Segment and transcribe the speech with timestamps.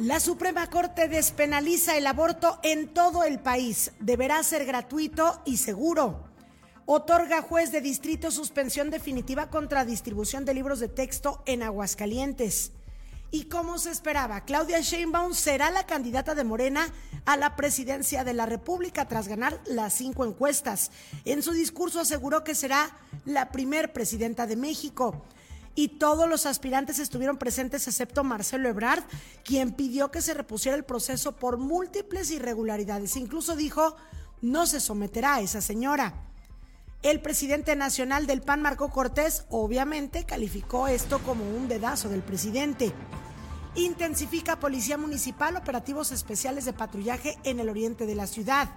[0.00, 3.92] La Suprema Corte despenaliza el aborto en todo el país.
[4.00, 6.24] Deberá ser gratuito y seguro.
[6.86, 12.72] Otorga juez de distrito suspensión definitiva contra distribución de libros de texto en Aguascalientes.
[13.30, 16.88] Y como se esperaba, Claudia Sheinbaum será la candidata de Morena
[17.26, 20.92] a la presidencia de la República tras ganar las cinco encuestas.
[21.26, 22.96] En su discurso aseguró que será
[23.26, 25.26] la primer presidenta de México
[25.74, 29.04] y todos los aspirantes estuvieron presentes excepto Marcelo Ebrard,
[29.44, 33.16] quien pidió que se repusiera el proceso por múltiples irregularidades.
[33.16, 33.96] Incluso dijo,
[34.42, 36.14] no se someterá a esa señora.
[37.02, 42.92] El presidente nacional del PAN, Marco Cortés, obviamente calificó esto como un dedazo del presidente.
[43.74, 48.68] Intensifica Policía Municipal operativos especiales de patrullaje en el oriente de la ciudad.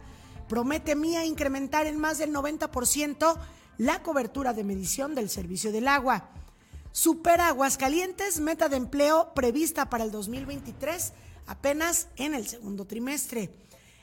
[0.47, 3.35] Promete Mía incrementar en más del 90%
[3.77, 6.30] la cobertura de medición del servicio del agua.
[6.94, 11.13] Supera Aguascalientes, meta de empleo prevista para el 2023
[11.47, 13.49] apenas en el segundo trimestre.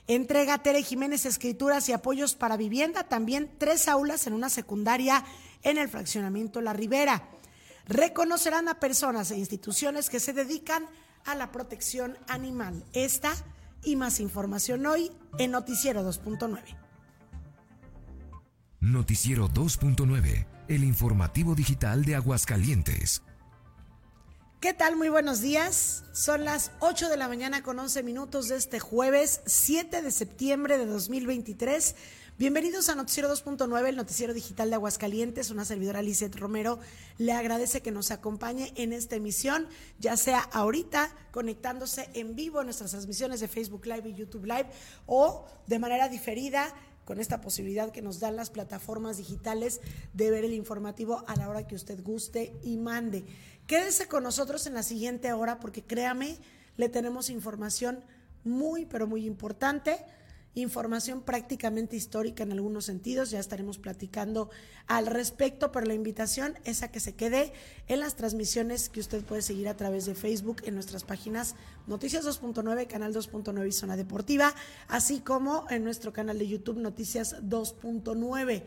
[0.08, 5.24] Entrega Tere Jiménez escrituras y apoyos para vivienda, también tres aulas en una secundaria
[5.62, 7.28] en el fraccionamiento La Ribera.
[7.86, 10.84] Reconocerán a personas e instituciones que se dedican
[11.24, 12.84] a la protección animal.
[12.92, 13.33] Esta
[13.84, 16.77] y más información hoy en Noticiero 2.9.
[18.80, 23.22] Noticiero 2.9 el informativo digital de Aguascalientes.
[24.60, 24.94] ¿Qué tal?
[24.94, 26.04] Muy buenos días.
[26.12, 30.78] Son las 8 de la mañana con 11 minutos de este jueves 7 de septiembre
[30.78, 31.96] de 2023.
[32.38, 35.50] Bienvenidos a Noticiero 2.9, el noticiero digital de Aguascalientes.
[35.50, 36.78] Una servidora Lizeth Romero
[37.18, 39.66] le agradece que nos acompañe en esta emisión,
[39.98, 44.70] ya sea ahorita conectándose en vivo en nuestras transmisiones de Facebook Live y YouTube Live
[45.06, 46.72] o de manera diferida
[47.11, 49.80] con esta posibilidad que nos dan las plataformas digitales
[50.12, 53.25] de ver el informativo a la hora que usted guste y mande.
[53.67, 56.39] Quédese con nosotros en la siguiente hora porque créame,
[56.77, 58.05] le tenemos información
[58.45, 59.98] muy, pero muy importante
[60.55, 64.50] información prácticamente histórica en algunos sentidos, ya estaremos platicando
[64.86, 67.52] al respecto, pero la invitación es a que se quede
[67.86, 71.55] en las transmisiones que usted puede seguir a través de Facebook en nuestras páginas
[71.86, 74.55] Noticias 2.9, Canal 2.9 y Zona Deportiva,
[74.89, 78.62] así como en nuestro canal de YouTube Noticias 2.9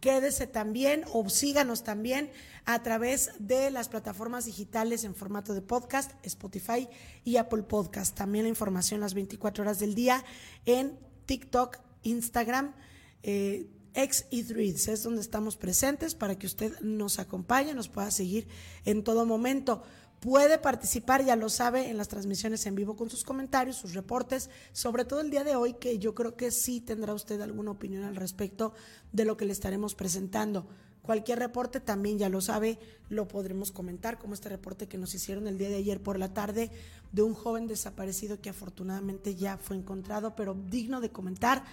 [0.00, 2.30] quédese también o síganos también
[2.64, 6.88] a través de las plataformas digitales en formato de podcast, Spotify
[7.24, 8.16] y Apple Podcast.
[8.16, 10.24] También la información las 24 horas del día
[10.64, 12.74] en TikTok, Instagram,
[13.22, 14.88] eh, X y Threads.
[14.88, 18.46] Es donde estamos presentes para que usted nos acompañe, nos pueda seguir
[18.84, 19.82] en todo momento.
[20.20, 24.48] Puede participar, ya lo sabe, en las transmisiones en vivo con sus comentarios, sus reportes,
[24.72, 28.04] sobre todo el día de hoy, que yo creo que sí tendrá usted alguna opinión
[28.04, 28.72] al respecto
[29.12, 30.66] de lo que le estaremos presentando.
[31.06, 35.46] Cualquier reporte también, ya lo sabe, lo podremos comentar, como este reporte que nos hicieron
[35.46, 36.72] el día de ayer por la tarde
[37.12, 41.64] de un joven desaparecido que afortunadamente ya fue encontrado, pero digno de comentar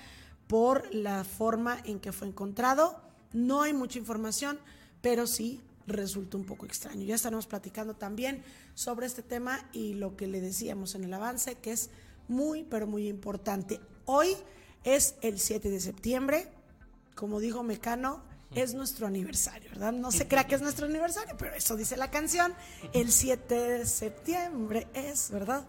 [0.48, 3.02] por la forma en que fue encontrado.
[3.34, 4.60] No hay mucha información,
[5.02, 7.04] pero sí resulta un poco extraño.
[7.04, 8.44] Ya estaremos platicando también
[8.76, 11.90] sobre este tema y lo que le decíamos en el avance, que es
[12.28, 13.80] muy, pero muy importante.
[14.06, 14.36] Hoy
[14.84, 16.48] es el 7 de septiembre,
[17.16, 18.22] como dijo Mecano,
[18.56, 19.94] es nuestro aniversario, ¿verdad?
[19.94, 22.54] No se crea que es nuestro aniversario, pero eso dice la canción.
[22.94, 25.66] El 7 de septiembre es, ¿verdad?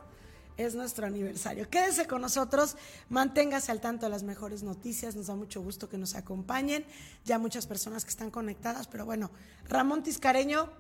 [0.57, 1.69] Es nuestro aniversario.
[1.69, 2.77] Quédese con nosotros,
[3.09, 6.85] manténgase al tanto de las mejores noticias, nos da mucho gusto que nos acompañen.
[7.25, 9.31] Ya muchas personas que están conectadas, pero bueno,
[9.69, 10.71] Ramón Tiscareño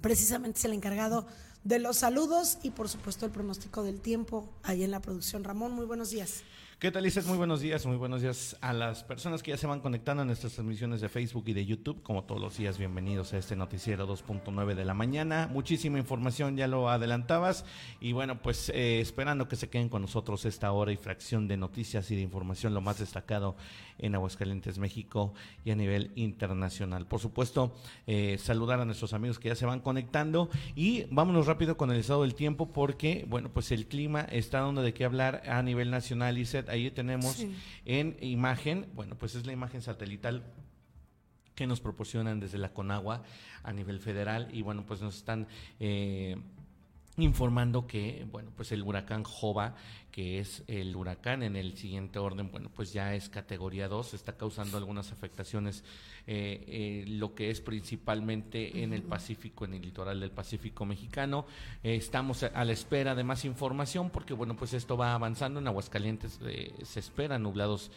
[0.00, 1.26] precisamente es el encargado
[1.64, 5.44] de los saludos y por supuesto el pronóstico del tiempo ahí en la producción.
[5.44, 6.42] Ramón, muy buenos días.
[6.82, 7.26] ¿Qué tal, Iset?
[7.26, 10.24] Muy buenos días, muy buenos días a las personas que ya se van conectando a
[10.24, 12.02] nuestras transmisiones de Facebook y de YouTube.
[12.02, 15.48] Como todos los días, bienvenidos a este noticiero 2.9 de la mañana.
[15.52, 17.64] Muchísima información, ya lo adelantabas.
[18.00, 21.56] Y bueno, pues eh, esperando que se queden con nosotros esta hora y fracción de
[21.56, 23.54] noticias y de información, lo más destacado
[23.98, 27.06] en Aguascalientes, México y a nivel internacional.
[27.06, 27.76] Por supuesto,
[28.08, 32.00] eh, saludar a nuestros amigos que ya se van conectando y vámonos rápido con el
[32.00, 35.92] estado del tiempo porque, bueno, pues el clima está dando de qué hablar a nivel
[35.92, 37.44] nacional, Iset ahí tenemos
[37.84, 40.42] en imagen, bueno, pues es la imagen satelital
[41.54, 43.22] que nos proporcionan desde la Conagua
[43.62, 45.46] a nivel federal y bueno, pues nos están
[45.78, 46.36] eh,
[47.18, 49.74] informando que, bueno, pues el huracán Jova
[50.12, 54.36] que es el huracán en el siguiente orden, bueno, pues ya es categoría 2, está
[54.36, 55.82] causando algunas afectaciones,
[56.28, 61.46] eh, eh, lo que es principalmente en el Pacífico, en el litoral del Pacífico mexicano.
[61.82, 65.58] Eh, estamos a la espera de más información porque, bueno, pues esto va avanzando.
[65.58, 66.38] En Aguascalientes
[66.84, 67.90] se esperan nublados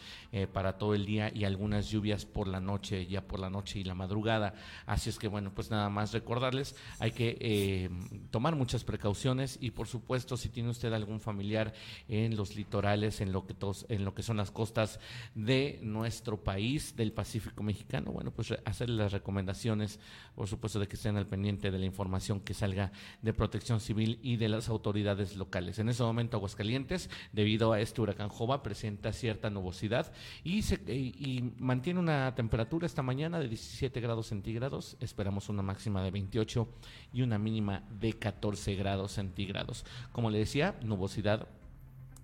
[0.52, 3.84] para todo el día y algunas lluvias por la noche, ya por la noche y
[3.84, 4.54] la madrugada.
[4.86, 7.90] Así es que, bueno, pues nada más recordarles, hay que
[8.30, 11.74] tomar muchas precauciones precauciones y por supuesto si tiene usted algún familiar
[12.08, 13.54] en los litorales, en lo que,
[13.88, 15.00] en lo que son las costas
[15.34, 20.00] de nuestro país, del Pacífico mexicano, bueno, pues hacerle las recomendaciones,
[20.34, 22.92] por supuesto, de que estén al pendiente de la información que salga
[23.22, 25.78] de protección civil y de las autoridades locales.
[25.78, 30.12] En ese momento Aguascalientes, debido a este huracán Jova, presenta cierta nubosidad
[30.44, 36.68] y mantiene una temperatura esta mañana de 17 grados centígrados, esperamos una máxima de 28
[37.12, 39.84] y una mínima de 14 grados centígrados.
[40.12, 41.48] Como le decía, nubosidad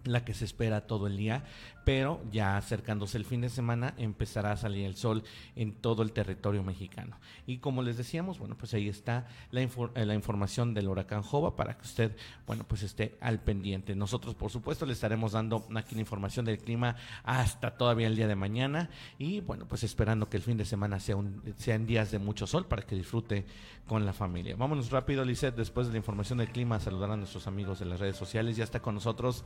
[0.05, 1.45] la que se espera todo el día,
[1.85, 5.23] pero ya acercándose el fin de semana empezará a salir el sol
[5.57, 7.19] en todo el territorio mexicano.
[7.47, 11.57] Y como les decíamos, bueno, pues ahí está la, eh, la información del huracán Jova
[11.57, 13.95] para que usted, bueno, pues esté al pendiente.
[13.95, 18.29] Nosotros, por supuesto, le estaremos dando aquí la información del clima hasta todavía el día
[18.29, 22.11] de mañana y, bueno, pues esperando que el fin de semana sea un, sean días
[22.11, 23.45] de mucho sol para que disfrute
[23.87, 24.57] con la familia.
[24.57, 27.87] Vámonos rápido, Lisette, después de la información del clima, a saludar a nuestros amigos de
[27.87, 28.57] las redes sociales.
[28.57, 29.45] Ya está con nosotros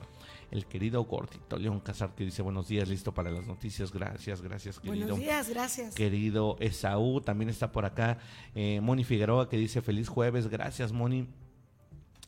[0.50, 3.90] el querido Gordito León Casar, que dice buenos días, listo para las noticias.
[3.92, 5.06] Gracias, gracias, querido.
[5.06, 5.94] Buenos días, gracias.
[5.94, 8.18] Querido Esaú, también está por acá.
[8.54, 10.48] Eh, Moni Figueroa, que dice feliz jueves.
[10.48, 11.26] Gracias, Moni.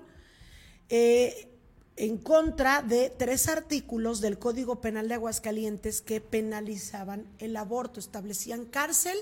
[0.88, 1.51] eh,
[1.96, 8.64] en contra de tres artículos del Código Penal de Aguascalientes que penalizaban el aborto, establecían
[8.64, 9.16] cárcel,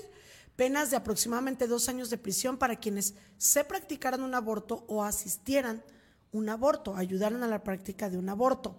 [0.55, 5.83] penas de aproximadamente dos años de prisión para quienes se practicaran un aborto o asistieran
[6.31, 8.75] un aborto, ayudaran a la práctica de un aborto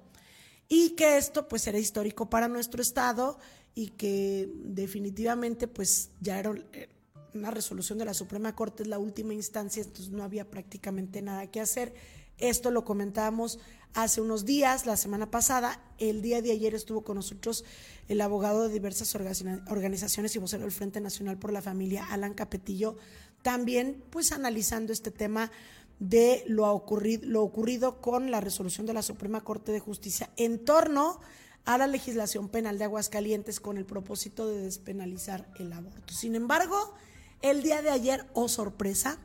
[0.68, 3.38] y que esto pues era histórico para nuestro estado
[3.74, 6.88] y que definitivamente pues ya era eh,
[7.34, 11.50] una resolución de la Suprema Corte, es la última instancia, entonces no había prácticamente nada
[11.50, 11.94] que hacer.
[12.38, 13.58] Esto lo comentábamos
[13.94, 17.64] hace unos días, la semana pasada, el día de ayer estuvo con nosotros
[18.08, 22.96] el abogado de diversas organizaciones y vocero del Frente Nacional por la Familia, Alan Capetillo,
[23.42, 25.50] también pues analizando este tema
[25.98, 30.64] de lo ocurrido, lo ocurrido con la resolución de la Suprema Corte de Justicia en
[30.64, 31.20] torno
[31.64, 36.12] a la legislación penal de Aguascalientes con el propósito de despenalizar el aborto.
[36.12, 36.94] Sin embargo,
[37.40, 39.18] el día de ayer, oh sorpresa,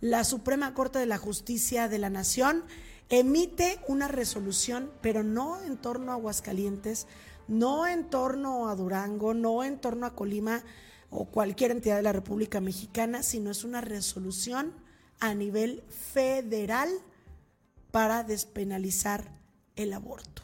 [0.00, 2.64] la Suprema Corte de la Justicia de la Nación
[3.08, 7.06] emite una resolución, pero no en torno a Aguascalientes,
[7.48, 10.62] no en torno a Durango, no en torno a Colima
[11.10, 14.72] o cualquier entidad de la República Mexicana, sino es una resolución
[15.20, 16.88] a nivel federal
[17.90, 19.38] para despenalizar
[19.76, 20.42] el aborto.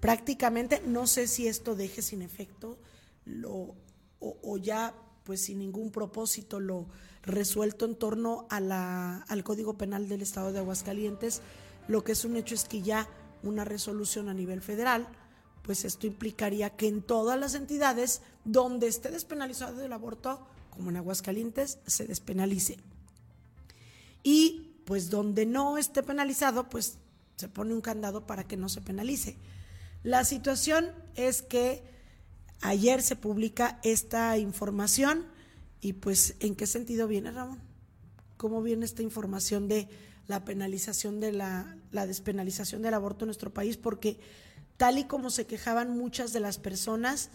[0.00, 2.78] Prácticamente, no sé si esto deje sin efecto
[3.24, 3.76] lo,
[4.18, 6.86] o, ya pues sin ningún propósito lo
[7.22, 11.42] resuelto en torno a la, al Código Penal del Estado de Aguascalientes.
[11.88, 13.08] Lo que es un hecho es que ya
[13.42, 15.08] una resolución a nivel federal,
[15.62, 20.96] pues esto implicaría que en todas las entidades donde esté despenalizado el aborto, como en
[20.96, 22.78] Aguascalientes, se despenalice
[24.26, 26.98] y pues donde no esté penalizado, pues
[27.36, 29.36] se pone un candado para que no se penalice.
[30.02, 31.84] La situación es que
[32.60, 35.26] ayer se publica esta información
[35.80, 37.60] y pues ¿en qué sentido viene Ramón?
[38.36, 39.88] ¿Cómo viene esta información de
[40.26, 43.76] la penalización de la, la despenalización del aborto en nuestro país?
[43.76, 44.18] Porque
[44.76, 47.30] tal y como se quejaban muchas de las personas,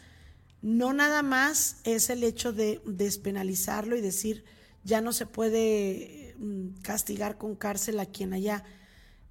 [0.61, 4.43] no nada más es el hecho de despenalizarlo y decir
[4.83, 8.63] ya no se puede Mm, castigar con cárcel a quien haya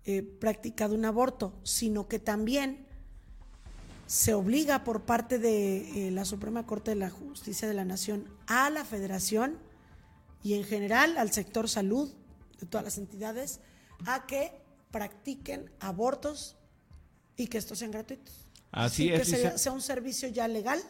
[0.05, 2.87] eh, practicado un aborto, sino que también
[4.07, 8.29] se obliga por parte de eh, la Suprema Corte de la Justicia de la Nación
[8.47, 9.59] a la Federación
[10.45, 12.13] y en general al sector salud
[12.61, 13.61] de todas las entidades
[14.07, 14.53] a que
[14.91, 16.57] practiquen abortos
[17.37, 18.47] y que estos sean gratuitos.
[18.73, 19.59] Así que es, sea, Lizeth.
[19.59, 20.81] sea un servicio ya legal,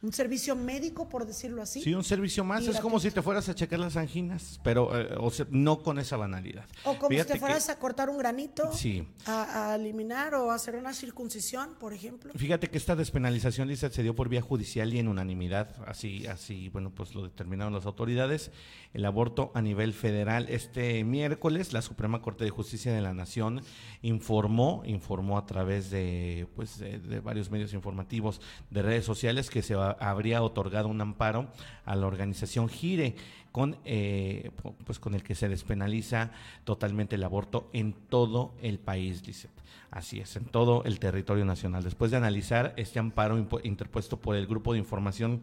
[0.00, 1.82] un servicio médico, por decirlo así.
[1.82, 2.64] Sí, un servicio más.
[2.66, 5.98] Es como si te fueras a checar las anginas, pero eh, o sea, no con
[5.98, 6.64] esa banalidad.
[6.84, 9.06] O como Fíjate si te que- fueras a cortar un granito, Sí.
[9.26, 12.32] a, a eliminar o hacer una circuncisión, por ejemplo.
[12.36, 16.68] Fíjate que esta despenalización, Lizeth, se dio por vía judicial y en unanimidad, así, así,
[16.68, 18.52] bueno, pues lo determinaron las autoridades.
[18.94, 20.46] El aborto a nivel federal.
[20.48, 23.62] Este miércoles, la Suprema Corte de Justicia de la Nación
[24.02, 28.40] informó, informó a través de, pues, de, de varios medios informativos
[28.70, 31.48] de redes sociales que se va- habría otorgado un amparo
[31.84, 33.14] a la organización Gire
[33.52, 36.30] con eh, pu- pues con el que se despenaliza
[36.64, 39.50] totalmente el aborto en todo el país, Lizeth.
[39.90, 41.82] Así es, en todo el territorio nacional.
[41.82, 45.40] Después de analizar este amparo interpuesto por el Grupo de Información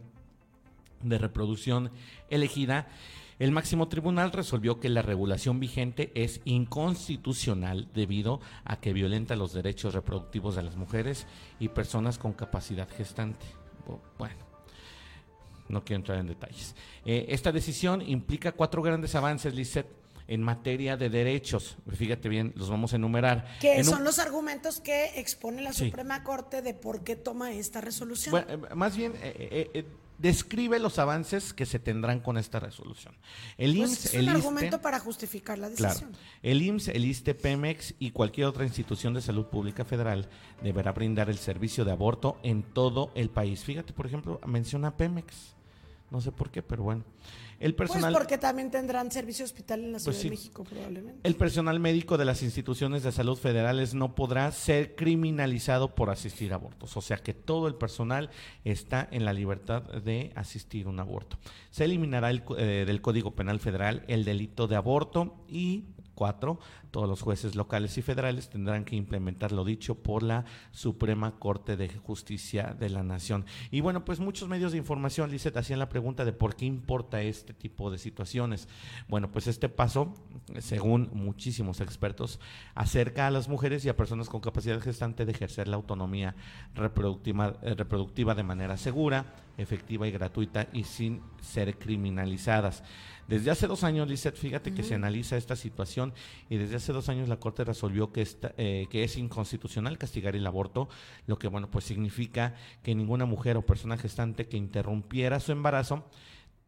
[1.02, 1.90] de Reproducción
[2.30, 2.88] elegida,
[3.40, 9.52] el máximo tribunal resolvió que la regulación vigente es inconstitucional debido a que violenta los
[9.52, 11.28] derechos reproductivos de las mujeres
[11.60, 13.46] y personas con capacidad gestante.
[13.88, 14.36] Bu- Bueno,
[15.70, 16.76] no quiero entrar en detalles.
[17.06, 19.88] Eh, esta decisión implica cuatro grandes avances, Lisset,
[20.28, 21.78] en materia de derechos.
[21.96, 23.58] Fíjate bien, los vamos a enumerar.
[23.60, 25.86] Que En un- son los argumentos que expone la Sí.
[25.86, 28.32] Suprema Corte de por qué toma esta resolución.
[28.32, 29.86] Bueno, eh, más bien, eh, eh, eh,
[30.18, 33.14] describe los avances que se tendrán con esta resolución.
[33.58, 35.94] El Pues IMSS, es el un ISSSTE, argumento para justificar la Claro.
[35.94, 36.12] decisión.
[36.42, 40.28] El IMSS, el ISTE, Pemex y cualquier otra institución de salud pública federal
[40.64, 43.64] deberá brindar el servicio de aborto en todo el país.
[43.64, 45.56] Fíjate, por ejemplo, menciona Pemex.
[46.12, 47.04] No sé por qué, pero bueno.
[47.60, 50.30] El personal Pues porque también tendrán servicio hospital en la Ciudad Pues sí.
[50.30, 51.20] de México, probablemente.
[51.28, 56.52] El personal médico de las instituciones de salud federales no podrá ser criminalizado por asistir
[56.52, 56.96] a abortos.
[56.98, 58.30] O sea que todo el personal
[58.64, 61.38] está en la libertad de asistir a un aborto.
[61.72, 65.86] Se eliminará el eh, del Código Penal Federal el delito de aborto y
[66.16, 66.60] cuatro,
[66.92, 71.76] todos los jueces locales y federales tendrán que implementar lo dicho por la Suprema Corte
[71.78, 73.46] de Justicia de la Nación.
[73.70, 77.22] Y bueno, pues muchos medios de información, Lizeth, hacían la pregunta de por qué importa
[77.22, 78.68] este tipo de situaciones.
[79.08, 80.14] Bueno, pues este paso,
[80.60, 82.40] según muchísimos expertos,
[82.74, 86.36] acerca a las mujeres y a personas con capacidad gestante de ejercer la autonomía
[86.74, 92.84] reproductiva, eh, reproductiva de manera segura, efectiva y gratuita y sin ser criminalizadas.
[93.28, 96.14] Desde hace dos años, Lizeth, fíjate que se analiza esta situación
[96.48, 100.36] y desde hace dos años la Corte resolvió que, esta, eh, que es inconstitucional castigar
[100.36, 100.90] el aborto,
[101.26, 102.54] lo que, bueno, pues significa
[102.84, 106.06] que ninguna mujer o persona gestante que interrumpiera su embarazo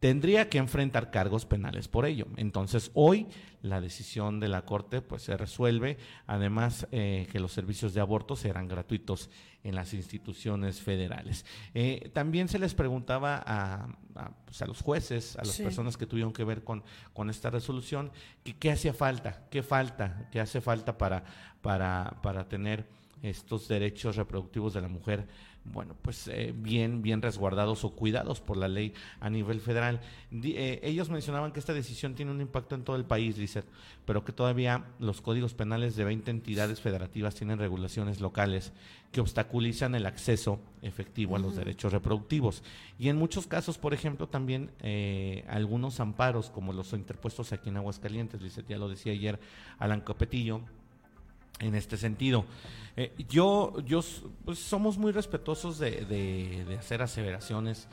[0.00, 2.26] tendría que enfrentar cargos penales por ello.
[2.36, 3.26] Entonces, hoy
[3.62, 8.36] la decisión de la Corte pues se resuelve, además eh, que los servicios de aborto
[8.36, 9.28] serán gratuitos
[9.64, 11.44] en las instituciones federales.
[11.74, 15.64] Eh, también se les preguntaba a, a, pues, a los jueces, a las Sí.
[15.64, 18.12] personas que tuvieron que ver con, con esta resolución,
[18.44, 21.24] que qué hacía falta, qué falta, qué hace falta para,
[21.60, 22.86] para, para tener
[23.20, 25.26] estos derechos reproductivos de la mujer,
[25.72, 30.00] bueno, pues eh, bien, bien resguardados o cuidados por la ley a nivel federal.
[30.30, 33.66] Di- eh, ellos mencionaban que esta decisión tiene un impacto en todo el país, Lizeth,
[34.04, 38.72] pero que todavía los códigos penales de 20 entidades federativas tienen regulaciones locales
[39.12, 42.62] que obstaculizan el acceso efectivo a los derechos reproductivos.
[42.98, 47.78] Y en muchos casos, por ejemplo, también eh, algunos amparos, como los interpuestos aquí en
[47.78, 49.40] Aguascalientes, Lizeth, ya lo decía ayer
[49.78, 50.60] Alan Copetillo,
[51.58, 52.44] en este sentido.
[52.96, 54.00] Eh, yo, yo,
[54.44, 57.88] pues somos muy respetuosos de, de- de hacer aseveraciones,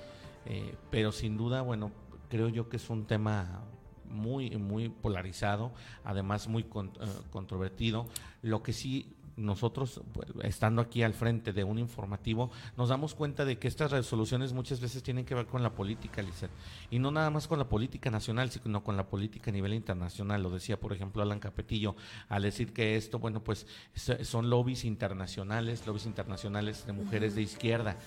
[0.45, 1.91] eh, pero sin duda, bueno,
[2.29, 3.61] creo yo que es un tema
[4.09, 5.71] muy, muy polarizado,
[6.03, 8.07] además muy con- eh, controvertido.
[8.41, 13.43] Lo que sí nosotros, pues, estando aquí al frente de un informativo, nos damos cuenta
[13.45, 16.51] de que estas resoluciones muchas veces tienen que ver con la política, Lizeth.
[16.89, 20.41] Y no nada más con la política nacional, sino con la política a nivel internacional.
[20.41, 21.95] Lo decía, por ejemplo, Alan Capetillo,
[22.29, 27.41] al decir que esto, bueno, pues so- son lobbies internacionales, lobbies internacionales de mujeres de
[27.41, 27.97] izquierda.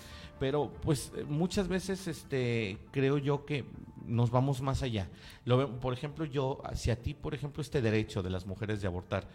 [0.40, 3.64] Pero pues muchas veces este creo yo que
[4.06, 5.08] nos vamos más allá.
[5.44, 8.86] Lo por ejemplo, yo, si a ti, por ejemplo, este derecho de las mujeres de
[8.86, 9.28] abortar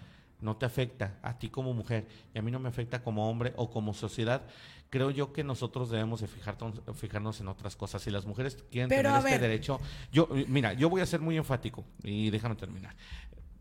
[0.43, 3.53] no te afecta a ti como mujer y a mí no me afecta como hombre
[3.55, 4.43] o como sociedad,
[4.89, 8.01] creo yo que nosotros debemos de fijarnos, fijarnos en otras cosas.
[8.03, 9.41] Si las mujeres quieren Pero, tener este ver.
[9.41, 9.79] derecho,
[10.11, 12.95] yo, mira, yo voy a ser muy enfático y déjame terminar.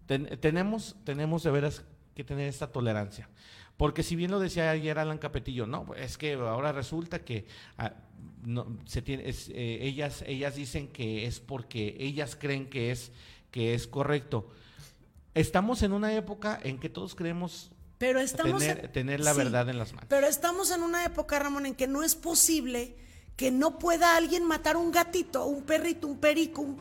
[0.06, 1.84] Ten- tenemos, tenemos de veras
[2.14, 3.28] que tener esta tolerancia.
[3.76, 7.46] Porque si bien lo decía ayer Alan Capetillo, no, es que ahora resulta que
[7.78, 7.94] ah,
[8.44, 13.12] no, se tiene, es, eh, ellas, ellas dicen que es porque ellas creen que es,
[13.50, 14.50] que es correcto.
[15.34, 19.38] Estamos en una época en que todos creemos Pero estamos tener, en- tener la sí,
[19.38, 20.06] verdad en las manos.
[20.08, 22.96] Pero estamos en una época, Ramón, en que no es posible
[23.36, 26.78] que no pueda alguien matar un gatito, un perrito, un perico, un,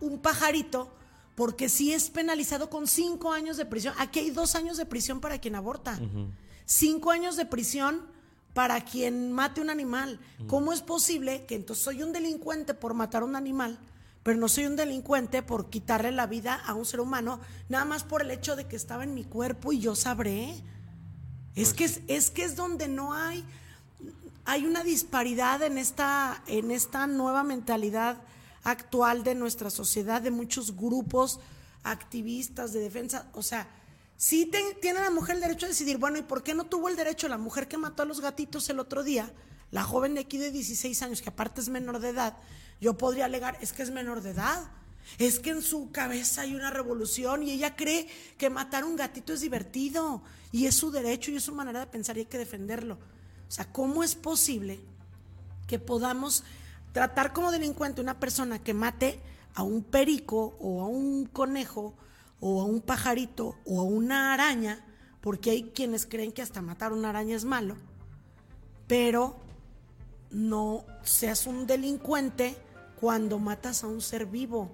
[0.00, 0.92] un pajarito,
[1.34, 3.94] porque sí es penalizado con cinco años de prisión.
[3.98, 5.98] Aquí hay dos años de prisión para quien aborta,
[6.66, 8.02] cinco años de prisión
[8.52, 10.20] para quien mate un animal.
[10.46, 13.78] ¿Cómo es posible que entonces soy un delincuente por matar un animal?
[14.24, 18.04] Pero no soy un delincuente por quitarle la vida a un ser humano, nada más
[18.04, 20.54] por el hecho de que estaba en mi cuerpo y yo sabré.
[21.54, 23.44] Es, pues que es, que es donde no hay,
[24.46, 28.16] hay una disparidad en esta, en esta nueva mentalidad
[28.64, 31.38] actual de nuestra sociedad, de muchos grupos
[31.82, 33.28] activistas de defensa.
[33.34, 33.68] O sea,
[34.16, 34.50] sí
[34.80, 37.28] tiene la mujer el derecho a decidir, bueno, ¿y por qué no tuvo el derecho
[37.28, 39.30] la mujer que mató a los gatitos el otro día?
[39.70, 42.38] La joven de aquí de 16 años, que aparte es menor de edad,
[42.80, 44.70] yo podría alegar, es que es menor de edad.
[45.18, 49.32] Es que en su cabeza hay una revolución y ella cree que matar un gatito
[49.32, 52.38] es divertido y es su derecho y es su manera de pensar y hay que
[52.38, 52.94] defenderlo.
[52.94, 54.80] O sea, ¿cómo es posible
[55.66, 56.42] que podamos
[56.92, 59.20] tratar como delincuente una persona que mate
[59.54, 61.94] a un perico o a un conejo
[62.40, 64.84] o a un pajarito o a una araña?
[65.20, 67.76] Porque hay quienes creen que hasta matar una araña es malo.
[68.86, 69.43] Pero
[70.34, 72.56] no seas un delincuente
[73.00, 74.70] cuando matas a un ser vivo,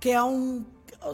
[0.00, 0.66] que aún,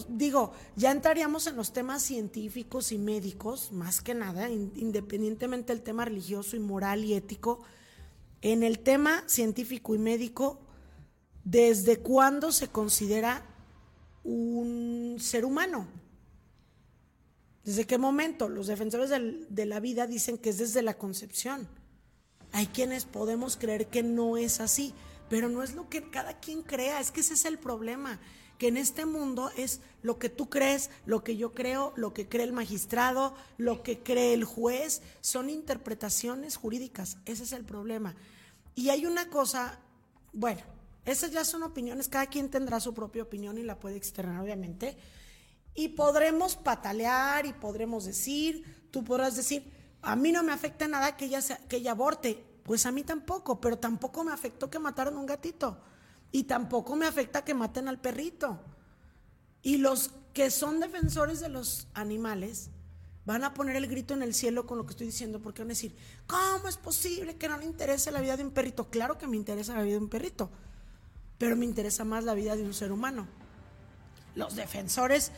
[0.08, 6.04] digo, ya entraríamos en los temas científicos y médicos, más que nada, independientemente del tema
[6.04, 7.62] religioso y moral y ético,
[8.40, 10.60] en el tema científico y médico,
[11.44, 13.46] ¿desde cuándo se considera
[14.24, 15.86] un ser humano?
[17.64, 18.48] ¿Desde qué momento?
[18.48, 19.10] Los defensores
[19.48, 21.68] de la vida dicen que es desde la concepción.
[22.52, 24.94] Hay quienes podemos creer que no es así,
[25.28, 28.20] pero no es lo que cada quien crea, es que ese es el problema,
[28.58, 32.28] que en este mundo es lo que tú crees, lo que yo creo, lo que
[32.28, 38.14] cree el magistrado, lo que cree el juez, son interpretaciones jurídicas, ese es el problema.
[38.74, 39.80] Y hay una cosa,
[40.32, 40.60] bueno,
[41.04, 44.96] esas ya son opiniones, cada quien tendrá su propia opinión y la puede externar, obviamente,
[45.74, 49.64] y podremos patalear y podremos decir, tú podrás decir,
[50.02, 52.44] a mí no me afecta nada que ella, que ella aborte.
[52.64, 55.80] Pues a mí tampoco, pero tampoco me afectó que mataron a un gatito.
[56.32, 58.60] Y tampoco me afecta que maten al perrito.
[59.62, 62.70] Y los que son defensores de los animales
[63.24, 65.68] van a poner el grito en el cielo con lo que estoy diciendo, porque van
[65.68, 68.90] a decir, ¿cómo es posible que no le interese la vida de un perrito?
[68.90, 70.50] Claro que me interesa la vida de un perrito,
[71.38, 73.28] pero me interesa más la vida de un ser humano.
[74.34, 75.30] Los defensores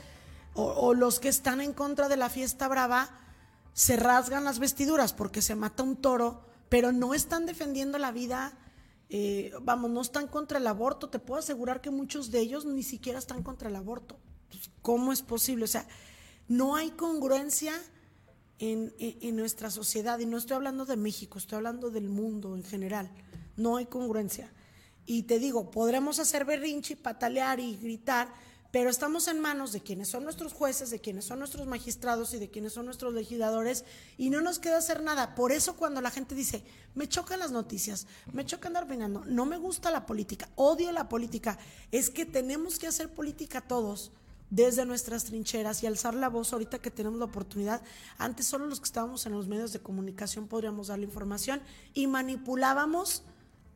[0.55, 3.24] o los que están en contra de la fiesta brava
[3.75, 8.57] se rasgan las vestiduras porque se mata un toro, pero no están defendiendo la vida,
[9.11, 11.11] eh, vamos, no están contra el aborto.
[11.11, 14.17] Te puedo asegurar que muchos de ellos ni siquiera están contra el aborto.
[14.49, 15.65] Pues, ¿Cómo es posible?
[15.65, 15.87] O sea,
[16.47, 17.75] no hay congruencia
[18.61, 22.63] en, en, nuestra sociedad, y no estoy hablando de México, estoy hablando del mundo en
[22.63, 23.11] general.
[23.57, 24.53] No hay congruencia.
[25.05, 28.33] Y te digo, podremos hacer berrinche, patalear y gritar,
[28.75, 32.41] pero estamos en manos de quienes son nuestros jueces, de quienes son nuestros magistrados y
[32.41, 33.85] de quienes son nuestros legisladores
[34.19, 35.37] y no nos queda hacer nada.
[35.37, 36.65] Por eso cuando la gente dice,
[36.97, 41.09] me chocan las noticias, me choca andar opinando, no me gusta la política, odio la
[41.09, 41.57] política,
[41.93, 44.11] es que tenemos que hacer política todos
[44.51, 47.81] desde nuestras trincheras y alzar la voz ahorita que tenemos la oportunidad.
[48.19, 52.09] Antes solo los que estábamos en los medios de comunicación podríamos dar la información y
[52.09, 53.23] manipulábamos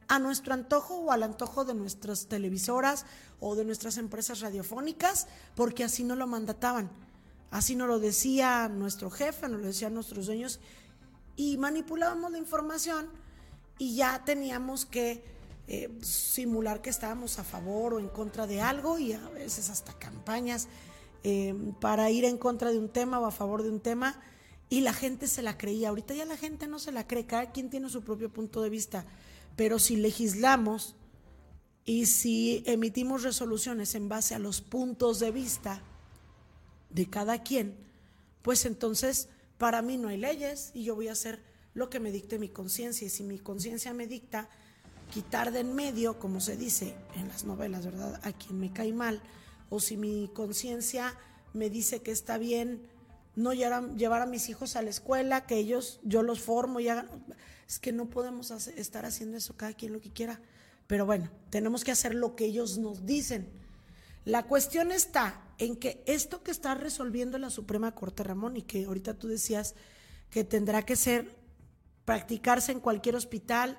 [0.08, 3.04] a nuestro antojo o al antojo de nuestras televisoras
[3.40, 6.90] o de nuestras empresas radiofónicas, porque así no lo mandataban.
[7.50, 10.60] Así nos lo decía nuestro jefe, nos lo decían nuestros dueños,
[11.36, 13.08] y manipulábamos la información
[13.78, 15.22] y ya teníamos que
[15.68, 19.92] eh, simular que estábamos a favor o en contra de algo y a veces hasta
[19.92, 20.66] campañas
[21.24, 24.20] eh, para ir en contra de un tema o a favor de un tema
[24.70, 25.90] y la gente se la creía.
[25.90, 28.70] Ahorita ya la gente no se la cree, cada quien tiene su propio punto de
[28.70, 29.06] vista.
[29.56, 30.96] Pero si legislamos
[31.88, 35.80] y si emitimos resoluciones en base a los puntos de vista
[36.90, 37.78] de cada quien,
[38.42, 42.12] pues entonces para mí no hay leyes y yo voy a hacer lo que me
[42.12, 43.06] dicte mi conciencia.
[43.06, 44.50] Y si mi conciencia me dicta
[45.10, 48.20] quitar de en medio, como se dice en las novelas, ¿verdad?
[48.22, 49.22] A quien me cae mal,
[49.70, 51.16] o si mi conciencia
[51.54, 52.82] me dice que está bien
[53.34, 57.08] no llevar a, mis hijos a la escuela, que ellos, yo los formo y hagan
[57.66, 60.38] es que no podemos estar haciendo eso cada quien lo que quiera.
[60.88, 63.48] Pero bueno, tenemos que hacer lo que ellos nos dicen.
[64.24, 68.86] La cuestión está en que esto que está resolviendo la Suprema Corte Ramón y que
[68.86, 69.74] ahorita tú decías
[70.30, 71.36] que tendrá que ser
[72.06, 73.78] practicarse en cualquier hospital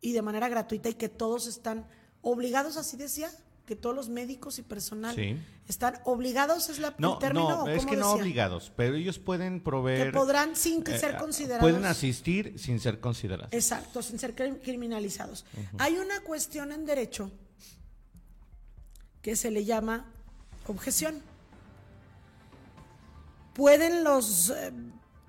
[0.00, 1.86] y de manera gratuita y que todos están
[2.22, 3.30] obligados, así decía,
[3.66, 5.16] que todos los médicos y personal
[5.68, 7.66] están obligados, es la, no, el término.
[7.66, 10.06] No, es que no obligados, pero ellos pueden proveer.
[10.06, 11.62] Que podrán sin que ser eh, considerados.
[11.62, 13.52] Pueden asistir sin ser considerados.
[13.52, 15.44] Exacto, sin ser criminalizados.
[15.78, 17.30] Hay una cuestión en derecho
[19.20, 20.06] que se le llama
[20.68, 21.20] objeción.
[23.52, 24.72] ¿Pueden los eh,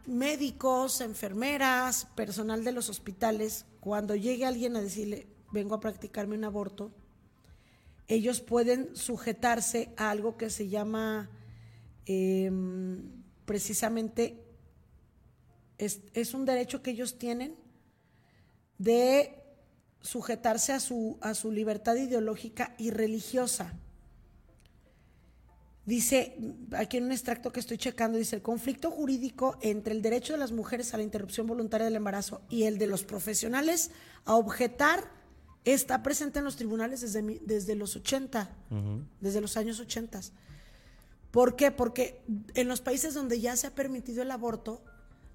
[0.06, 6.43] médicos, enfermeras, personal de los hospitales, cuando llegue alguien a decirle, vengo a practicarme un
[6.43, 6.91] aborto,
[8.08, 11.30] ellos pueden sujetarse a algo que se llama
[12.06, 13.02] em,
[13.46, 14.43] precisamente,
[15.78, 17.56] es, es, un derecho que ellos tienen
[18.78, 19.43] de
[20.02, 23.74] sujetarse a su, a su libertad ideológica y religiosa.
[25.86, 26.38] Dice,
[26.74, 30.39] aquí en un extracto que estoy checando, dice, el conflicto jurídico entre el derecho de
[30.39, 33.91] las mujeres a la interrupción voluntaria del embarazo y el de los profesionales
[34.26, 35.17] a objetar
[35.65, 38.50] está presente en los tribunales desde, desde los 80,
[39.20, 40.22] desde los años 80.
[41.32, 41.72] ¿Por qué?
[41.72, 42.22] Porque
[42.56, 44.82] en los países donde ya se ha permitido el aborto,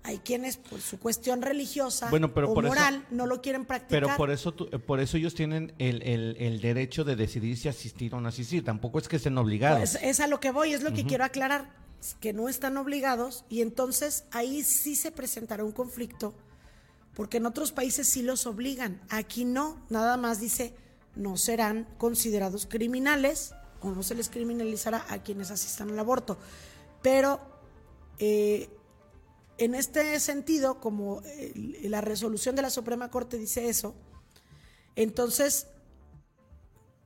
[0.04, 4.02] hay quienes por su cuestión religiosa o moral no lo quieren practicar.
[4.02, 8.28] Pero por eso, por eso ellos tienen el, derecho de decidir si asistir o no
[8.28, 8.64] asistir.
[8.64, 9.78] Tampoco es que estén obligados.
[9.78, 11.70] Pues es a lo que voy, es lo que quiero aclarar,
[12.20, 16.34] que no están obligados y entonces ahí sí se presentará un conflicto,
[17.14, 20.74] porque en otros países sí los obligan, aquí no, nada más dice
[21.14, 26.38] no serán considerados criminales o no se les criminalizará a quienes asistan al aborto.
[27.02, 27.40] Pero
[28.18, 28.70] eh,
[29.58, 31.22] en este sentido, como
[31.82, 33.94] la resolución de la Suprema Corte dice eso,
[34.96, 35.66] entonces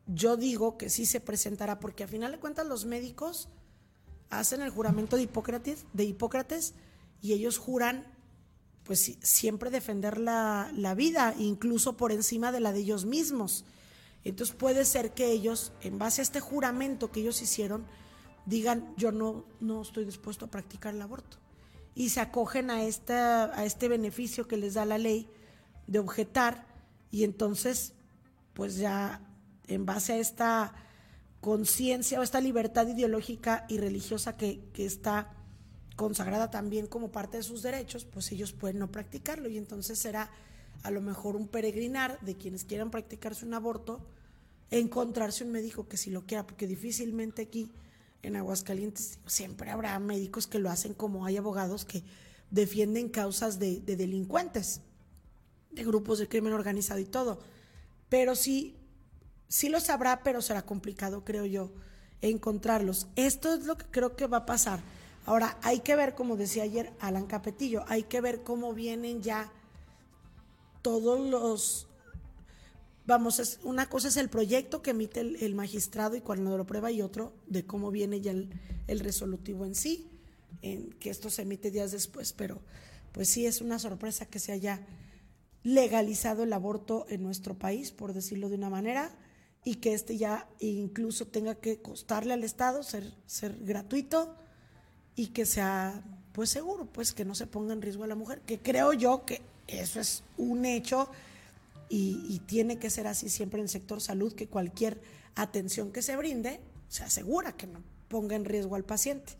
[0.07, 3.49] yo digo que sí se presentará, porque a final de cuentas los médicos
[4.31, 6.75] hacen el juramento de Hipócrates
[7.21, 8.16] y ellos juran
[8.87, 13.65] pues siempre defender la, la, vida, incluso por encima de la de ellos mismos.
[14.25, 17.85] Entonces puede ser que ellos, en base a este juramento que ellos hicieron,
[18.47, 21.37] digan, yo no, no estoy dispuesto a practicar el aborto
[21.97, 25.29] y se acogen a, esta, a este beneficio que les da la ley
[25.87, 26.67] de objetar
[27.11, 27.95] y entonces
[28.53, 29.23] pues ya
[29.67, 30.75] en base a esta
[31.41, 35.33] conciencia o esta libertad ideológica y religiosa que, que, está
[35.97, 40.31] consagrada también como parte de sus derechos, pues ellos pueden no practicarlo y entonces será
[40.83, 44.01] a lo mejor un peregrinar de quienes quieran practicarse un aborto,
[44.71, 47.73] encontrarse un médico que si lo quiera, porque difícilmente aquí
[48.23, 52.03] en Aguascalientes siempre habrá médicos que lo hacen como hay abogados que
[52.51, 54.81] defienden causas de, delincuentes,
[55.71, 57.41] de grupos de crimen organizado y todo.
[58.09, 58.77] Pero sí,
[59.49, 61.73] sí lo sabrá, pero será complicado, creo yo,
[62.21, 63.09] encontrarlos.
[63.17, 64.81] Esto es lo que creo que va a pasar.
[65.27, 69.53] Ahora, hay que ver, como decía ayer Alan Capetillo, hay que ver cómo vienen ya
[70.83, 71.89] todos los
[73.07, 76.93] vamos, es, una cosa es el proyecto que emite el, magistrado y cuando lo prueba
[76.93, 80.09] y otro de cómo viene ya el, resolutivo en sí,
[80.63, 82.63] en que esto se emite días después, pero
[83.11, 84.87] pues sí es una sorpresa que se haya
[85.65, 89.17] legalizado el aborto en nuestro país, por decirlo de una manera,
[89.65, 94.37] y que este ya incluso tenga que costarle al Estado ser, ser gratuito
[95.17, 96.03] y que sea
[96.33, 99.25] pues seguro, pues que no se ponga en riesgo a la mujer, que creo yo
[99.25, 101.09] que eso es un hecho
[101.89, 105.01] y, tiene que ser así siempre en el sector salud, que cualquier
[105.35, 109.33] atención que se brinde se asegura que no ponga en riesgo al paciente.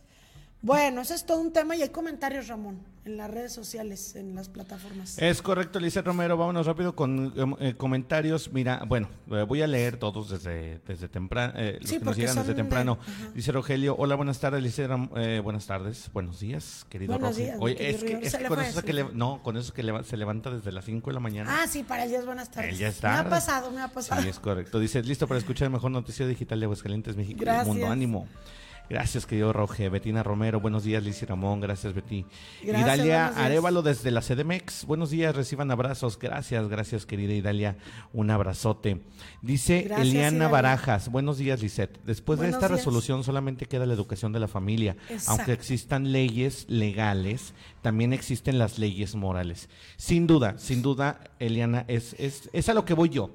[0.63, 4.35] Bueno, ese es todo un tema y hay comentarios, Ramón, en las redes sociales, en
[4.35, 5.17] las plataformas.
[5.19, 6.37] Es correcto, Lizeth Romero.
[6.37, 8.53] Vámonos rápido con em, eh, comentarios.
[8.53, 12.37] Mira, bueno, eh, voy a leer todos desde, desde temprano, eh, los que nos llegan
[12.37, 12.99] desde temprano.
[13.33, 14.91] Dice Rogelio, hola, buenas tardes, Lizeth.
[15.43, 19.57] buenas tardes, buenos días, querido buenos Días, Oye, es que, con eso que no, con
[19.57, 21.63] eso que se levanta desde las 5 de la mañana.
[21.63, 22.77] Ah, sí, para el día es buenas tardes.
[22.77, 23.13] ya está.
[23.13, 24.21] Me ha pasado, me ha pasado.
[24.21, 24.81] Sí, es correcto.
[24.81, 27.87] Dice, listo para escuchar el mejor noticiero digital de Aguascalientes, México y el mundo.
[27.87, 28.27] Ánimo.
[28.89, 29.89] Gracias, querido Roge.
[29.89, 32.25] Betina Romero, buenos días, Liz y Ramón, gracias, Betty.
[32.63, 37.77] Idalia Arevalo desde la CDMX, buenos días, reciban abrazos, gracias, gracias, querida Idalia,
[38.13, 39.03] un abrazote.
[39.43, 41.99] Dice Eliana Barajas, buenos días, Lisette.
[42.05, 44.97] Después de esta resolución solamente queda la educación de la familia.
[45.27, 49.69] Aunque existan leyes legales, también existen las leyes morales.
[49.97, 53.31] Sin duda, sin duda, Eliana, es, es, es a lo que voy yo.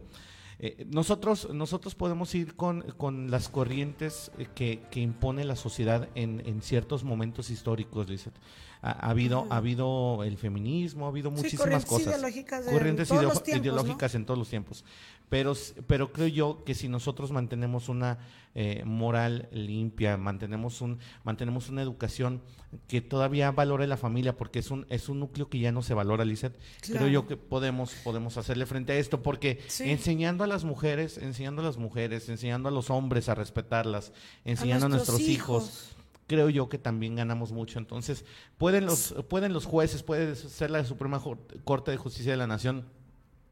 [0.63, 6.07] Eh, nosotros, nosotros podemos ir con, con las corrientes eh, que, que, impone la sociedad
[6.13, 8.35] en, en ciertos momentos históricos, Lizeth.
[8.83, 12.13] Ha, habido, ha habido el feminismo, ha habido muchísimas cosas.
[12.13, 14.85] Ideológicas corrientes ideológicas en todos los tiempos.
[15.31, 15.53] Pero,
[15.87, 18.17] pero creo yo que si nosotros mantenemos una
[18.53, 22.41] eh, moral limpia, mantenemos, un, mantenemos una educación
[22.89, 25.93] que todavía valore la familia, porque es un, es un núcleo que ya no se
[25.93, 30.65] valora, Lizeth, creo yo que podemos, podemos hacerle frente a esto, porque enseñando a las
[30.65, 34.11] mujeres, enseñando a las mujeres, enseñando a los hombres a respetarlas,
[34.43, 35.95] enseñando a nuestros, hijos
[36.27, 37.79] creo yo que también ganamos mucho.
[37.79, 38.25] Entonces,
[38.57, 41.21] pueden los, pueden los jueces, puede ser la Suprema
[41.63, 42.85] Corte de Justicia de la Nación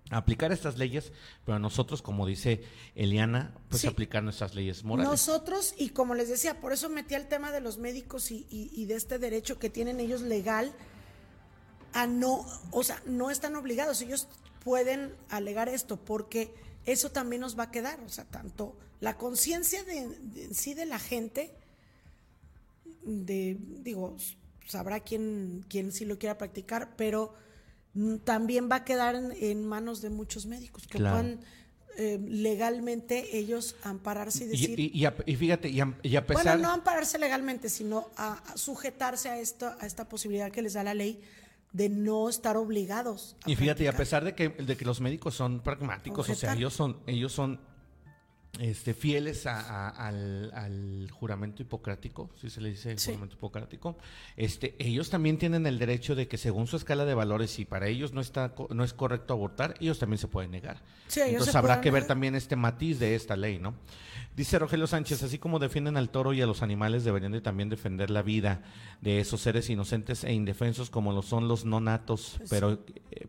[0.09, 1.11] aplicar estas leyes,
[1.45, 2.63] pero nosotros, como dice
[2.95, 3.87] Eliana, pues Sí.
[3.87, 5.09] aplicar nuestras leyes morales.
[5.11, 8.71] Nosotros, y como les decía, por eso metí el tema de los médicos y, y-
[8.73, 10.73] y de este derecho que tienen ellos legal
[11.93, 14.27] a no, o sea, no están obligados, ellos
[14.63, 16.53] pueden alegar esto porque
[16.85, 20.99] eso también nos va a quedar, o sea, tanto la conciencia de, sí de la
[20.99, 21.51] gente,
[23.03, 24.17] de, digo,
[24.67, 27.33] sabrá quién, quién sí lo quiera practicar, pero
[28.23, 31.17] también va a quedar en, en manos de muchos médicos que Claro.
[31.17, 31.39] puedan
[31.97, 36.43] eh, legalmente ellos ampararse y decir, y- y fíjate, y a, pesar...
[36.57, 40.73] bueno, no ampararse legalmente, sino a, a sujetarse a esta, a esta posibilidad que les
[40.73, 41.19] da la ley
[41.73, 43.35] de no estar obligados.
[43.45, 46.53] Y fíjate, y a pesar de que, de que los médicos son pragmáticos, o sea,
[46.53, 47.59] ellos son, ellos son
[48.59, 53.11] este, fieles a- a- al, al juramento hipocrático, si se le dice Sí.
[53.11, 53.97] juramento hipocrático,
[54.35, 57.87] este, ellos también tienen el derecho de que según su escala de valores, si para
[57.87, 60.81] ellos no está no es correcto abortar, ellos también se pueden negar.
[61.07, 62.07] Sí, Entonces habrá que ver negar.
[62.07, 63.75] también este matiz de esta ley, ¿no?
[64.35, 67.69] Dice Rogelio Sánchez, así como defienden al toro y a los animales, deberían de también
[67.69, 68.61] defender la vida
[69.01, 72.79] de esos seres inocentes e indefensos como lo son los no natos, Pues pero,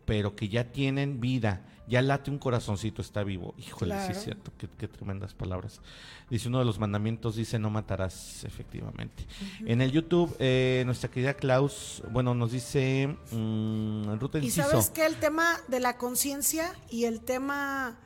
[0.05, 3.53] pero que ya tienen vida, ya late un corazoncito, está vivo.
[3.57, 5.81] Híjole, sí es cierto, qué, qué tremendas palabras.
[6.29, 9.25] Dice uno de los mandamientos, dice no matarás, efectivamente.
[9.65, 15.05] En el YouTube, eh, nuestra querida Klaus, bueno, nos dice mm, Ruth Y sabes que
[15.05, 17.99] el tema de la conciencia y el tema,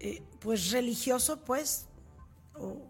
[0.00, 1.86] eh, pues religioso, pues,
[2.54, 2.82] o,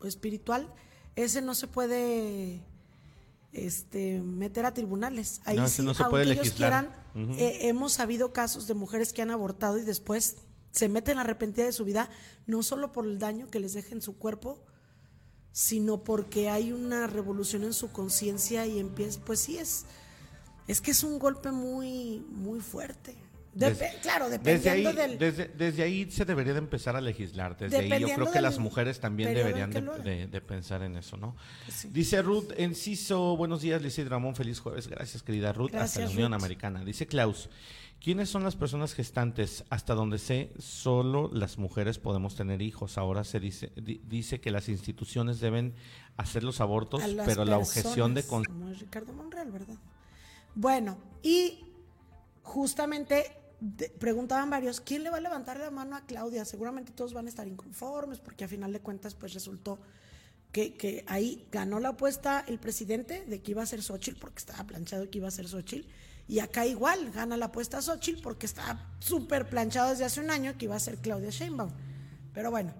[0.00, 0.68] o espiritual,
[1.16, 2.60] ese no se puede
[3.52, 5.40] este, meter a tribunales.
[5.44, 6.99] Ahí No, ese sí, no se aunque puede ellos legislar.
[7.14, 10.36] Eh, hemos sabido casos de mujeres que han abortado y después
[10.70, 12.08] se meten arrepentidas de su vida,
[12.46, 14.62] no solo por el daño que les deja en su cuerpo,
[15.52, 19.84] sino porque hay una revolución en su conciencia y empieza, pues sí es,
[20.68, 23.16] es que es un golpe muy, muy fuerte.
[23.52, 25.18] Desde- claro, Desde ahí, dependiendo del...
[25.18, 27.56] desde, desde ahí se debería de empezar a legislar.
[27.56, 31.34] Desde ahí yo Dependiendo creo que las mujeres también deberían de, pensar en eso, ¿no?
[31.64, 31.88] Pues sí.
[31.92, 34.86] Dice Ruth Enciso, buenos días, Lizy Ramón, feliz jueves.
[34.88, 36.32] Gracias, querida Ruth, hasta la Unión.
[36.34, 36.84] Americana.
[36.84, 37.50] Dice Klaus,
[38.00, 39.64] ¿quiénes son las personas gestantes?
[39.68, 42.98] Hasta donde sé, solo las mujeres podemos tener hijos.
[42.98, 45.74] Ahora se dice, di- dice que las instituciones deben
[46.16, 48.22] hacer los abortos, pero la objeción de...
[48.22, 49.76] con- Como Ricardo Monreal, ¿verdad?
[50.54, 51.64] Bueno, y
[52.42, 53.36] justamente
[53.98, 56.44] preguntaban varios, ¿quién le va a levantar la mano a Claudia?
[56.44, 59.78] Seguramente todos van a estar inconformes porque a final de cuentas pues resultó
[60.52, 64.38] que, que ahí ganó la apuesta el presidente de que iba a ser Xochitl porque
[64.38, 65.88] estaba planchado que iba a ser Xochitl.
[66.26, 70.56] Y acá igual gana la apuesta Xochitl porque estaba súper planchado desde hace un año
[70.56, 71.70] que iba a ser Claudia Sheinbaum.
[72.32, 72.72] Pero bueno,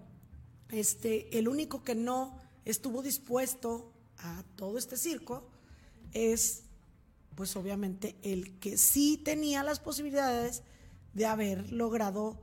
[0.71, 5.51] este, el único que no estuvo dispuesto a todo este circo
[6.13, 6.65] es,
[7.35, 10.63] pues obviamente, el que sí tenía las posibilidades
[11.15, 12.37] de haber logrado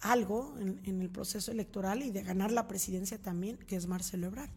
[0.00, 4.26] algo en, en el proceso electoral y de ganar la presidencia también, que es Marcelo
[4.26, 4.50] Ebrard.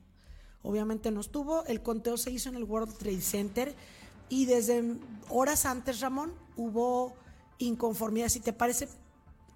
[0.64, 3.76] Obviamente no estuvo, el conteo se hizo en el World Trade Center
[4.30, 4.98] y desde
[5.30, 7.14] horas antes, Ramón, hubo
[7.60, 8.30] inconformidad.
[8.30, 8.90] Si te parece,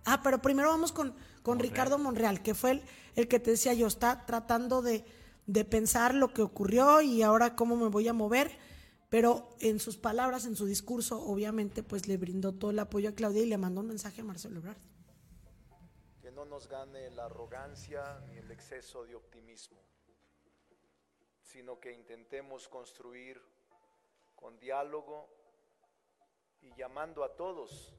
[0.06, 2.82] Ah, pero primero vamos con, con Ricardo Monreal, que fue el,
[3.16, 5.06] el que te decía yo, está tratando de,
[5.46, 8.58] de pensar lo que ocurrió y ahora cómo me voy a mover,
[9.10, 13.14] pero en sus palabras, en su discurso, obviamente, pues le brindó todo el apoyo a
[13.14, 14.78] Claudia y le mandó un mensaje a Marcelo Ebrard.
[16.22, 19.80] que no nos gane la arrogancia ni el exceso de optimismo,
[21.42, 23.42] sino que intentemos construir
[24.36, 25.28] con diálogo
[26.62, 27.94] y llamando a todos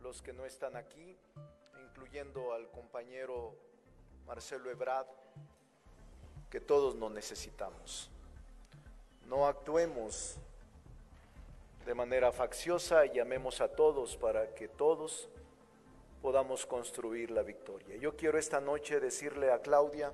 [0.00, 1.18] los que no están aquí,
[1.82, 3.58] incluyendo al compañero
[4.26, 5.08] Marcelo Ebrard,
[6.48, 8.13] que todos nos necesitamos.
[9.26, 10.36] No actuemos
[11.86, 15.28] de manera facciosa y llamemos a todos para que todos
[16.22, 17.96] podamos construir la victoria.
[17.96, 20.12] Yo quiero esta noche decirle a Claudia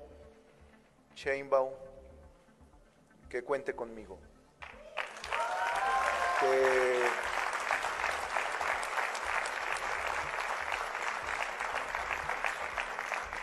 [1.15, 1.71] Sheinbaum
[3.29, 4.17] que cuente conmigo,
[6.41, 7.31] que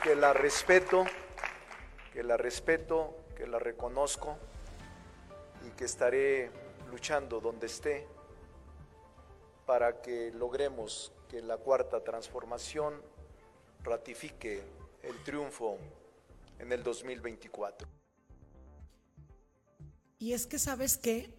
[0.03, 1.05] que la respeto,
[2.13, 4.37] que la respeto, que la reconozco
[5.69, 6.51] y que estaré
[6.91, 8.07] luchando donde esté
[9.67, 12.95] para que logremos que la cuarta transformación
[13.83, 14.63] ratifique
[15.03, 15.77] el triunfo
[16.59, 17.87] en el 2024.
[20.19, 21.35] Y es que, ¿sabes qué?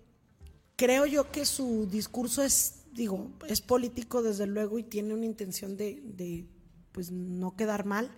[0.75, 5.75] Creo yo que su discurso es, digo, es político desde luego y tiene una intención
[5.75, 6.45] de, de,
[6.91, 8.11] pues, no quedar mal,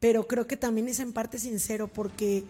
[0.00, 2.44] pero creo que también es en parte sincero porque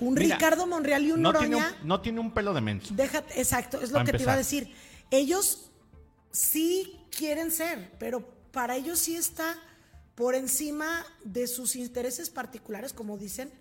[0.00, 1.48] un Mira, Ricardo Monreal y un no, Noroña...
[1.48, 2.94] tiene un, no tiene un pelo de menso.
[2.94, 4.72] Déjate, exacto, es lo que te iba a decir.
[5.10, 5.70] Ellos
[6.30, 9.56] sí quieren ser, pero para ellos sí está
[10.14, 13.52] por encima de sus intereses particulares, como dicen,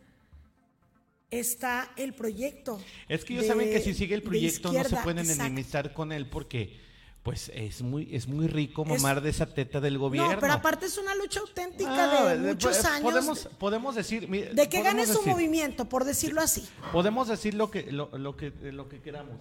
[1.32, 2.80] está el proyecto.
[3.08, 6.30] Es que ellos saben que si sigue el proyecto no se pueden enemizar con él
[6.30, 6.80] porque
[7.24, 10.34] pues es muy es muy rico mamar de esa teta del gobierno.
[10.34, 13.02] No, pero aparte es una lucha auténtica de muchos pues, años.
[13.02, 16.68] Podemos, podemos decir de que gane su movimiento, por decirlo así.
[16.92, 19.38] Podemos decir lo que lo, lo que lo que queramos.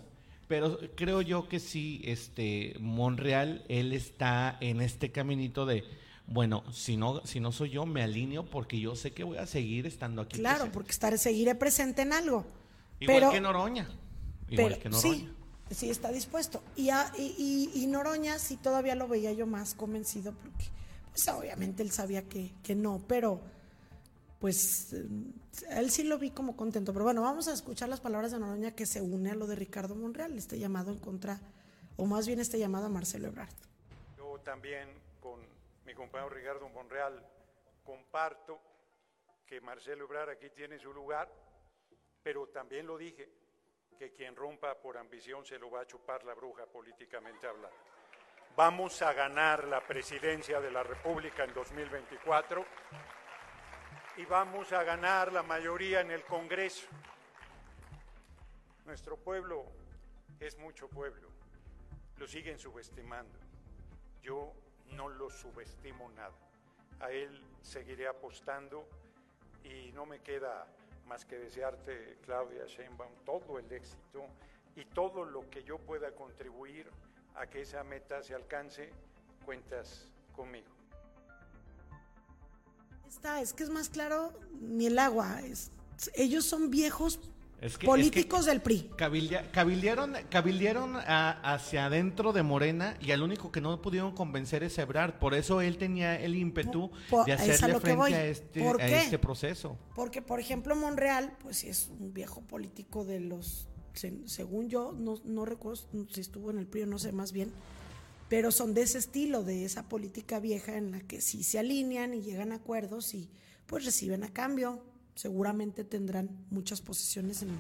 [0.47, 5.85] Pero creo yo que sí, este Monreal, él está en este caminito de
[6.27, 9.47] bueno, si no, si no soy yo, me alineo porque yo sé que voy a
[9.47, 10.38] seguir estando aquí.
[10.38, 12.47] Claro, porque estaré, seguiré presente en algo.
[13.01, 13.88] Igual que Noroña.
[14.49, 15.14] Igual que Noroña.
[15.14, 15.29] Sí,
[15.75, 16.63] sí está dispuesto.
[16.77, 16.91] Y,
[17.75, 20.67] y, Noroña sí todavía lo veía yo más convencido porque,
[21.11, 23.41] pues obviamente él sabía que, que no, pero
[24.41, 25.07] pues eh,
[25.71, 26.93] él sí lo vi como contento.
[26.93, 29.57] Pero bueno, vamos a escuchar las palabras de Noroña que se une a lo de
[29.57, 31.41] Ricardo Monreal, este llamado en contra,
[31.97, 33.55] o más bien este llamado a Marcelo Ebrard.
[34.17, 34.89] Yo también
[35.85, 37.23] mi compañero Ricardo Monreal,
[37.85, 38.61] comparto
[39.47, 41.31] que Marcelo Ebrard aquí tiene su lugar,
[42.23, 43.29] pero también lo dije,
[44.03, 47.77] que quien rompa por ambición se lo va a chupar la bruja políticamente hablando.
[48.57, 52.67] Vamos a ganar la presidencia de la República en 2024
[54.17, 56.88] y vamos a ganar la mayoría en el Congreso.
[58.87, 59.67] Nuestro pueblo
[60.41, 61.29] es mucho pueblo,
[62.17, 63.38] lo siguen subestimando.
[64.21, 64.53] Yo
[64.97, 66.35] no lo subestimo nada.
[66.99, 68.85] A él seguiré apostando
[69.62, 70.67] y no me queda
[71.12, 74.25] más que desearte, Claudia Sheinbaum, todo el éxito
[74.75, 76.88] y todo lo que yo pueda contribuir
[77.35, 78.88] a que esa meta se alcance,
[79.44, 80.70] cuentas conmigo.
[83.07, 85.38] Está, es que es más claro ni el agua.
[86.14, 87.20] ellos son viejos
[87.85, 88.90] Políticos del PRI.
[88.96, 95.18] cabildearon hacia adentro de Morena y al único que no pudieron convencer es Ebrard.
[95.18, 96.90] Por eso él tenía el ímpetu
[97.25, 99.79] de hacerle frente a este, a este proceso.
[99.94, 105.20] Porque, por ejemplo, Monreal, pues sí es un viejo político de los, según yo, no,
[105.25, 107.53] no recuerdo si estuvo en el PRI o no sé más bien,
[108.29, 112.14] pero son de ese estilo, de esa política vieja en la que sí se alinean
[112.14, 113.31] y llegan a acuerdos y
[113.66, 114.83] pues reciben a cambio
[115.14, 117.51] seguramente tendrán muchas posiciones en,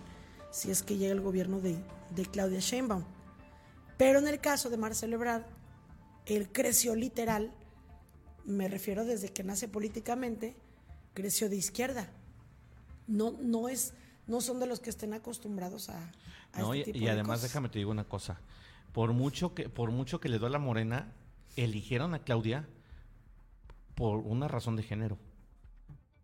[0.50, 1.76] si es que llega el gobierno de,
[2.30, 3.04] Claudia Sheinbaum.
[3.96, 5.44] Pero en el caso de Marcelo Ebrard,
[6.26, 7.52] él creció literal,
[8.44, 10.56] me refiero desde que nace políticamente,
[11.14, 12.10] creció de izquierda.
[13.06, 13.94] No, no es,
[14.26, 16.12] no son de los que estén acostumbrados a,
[16.58, 18.40] no, este y, además déjame te digo una cosa,
[18.92, 21.12] por mucho que, por mucho que le doy la morena,
[21.56, 22.68] eligieron a Claudia
[23.94, 25.18] por una razón de género.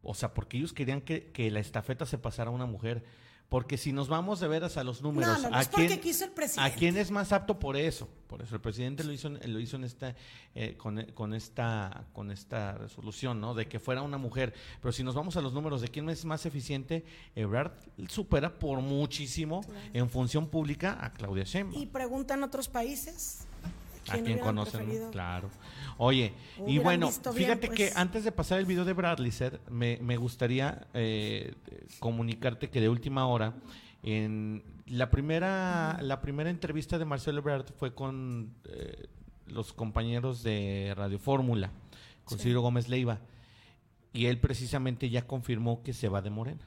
[0.08, 3.04] O sea, porque ellos querían que, la estafeta se pasara a una mujer.
[3.50, 5.90] Porque si nos vamos de veras a los números, ¿a, quién,
[6.58, 8.06] ¿a quién es más apto por eso?
[8.26, 10.14] Por eso el presidente lo hizo, lo hizo en esta,
[10.54, 10.98] eh, con,
[11.32, 13.54] esta, con esta resolución, ¿no?
[13.54, 14.52] De que fuera una mujer.
[14.82, 17.72] Pero si nos vamos a los números de quién es más eficiente, Ebrard
[18.08, 19.62] supera por muchísimo
[19.94, 21.82] en función pública a Claudia Sheinbaum.
[21.82, 23.46] Y preguntan otros países.
[24.10, 25.10] ¿A quién conocen?
[25.10, 25.50] Claro.
[25.96, 26.32] Oye,
[26.66, 27.96] y bueno, fíjate que pues.
[27.96, 29.32] antes de pasar el video de Bradley,
[29.70, 31.54] me, me gustaría eh,
[31.98, 33.54] comunicarte que de última hora,
[34.02, 39.08] en la primera, la primera entrevista de Marcelo Ebrard fue con eh,
[39.46, 41.70] los compañeros de Radio Fórmula,
[42.24, 43.20] con Ciro Gómez Leiva,
[44.12, 46.66] y él precisamente ya confirmó que se va de Morena.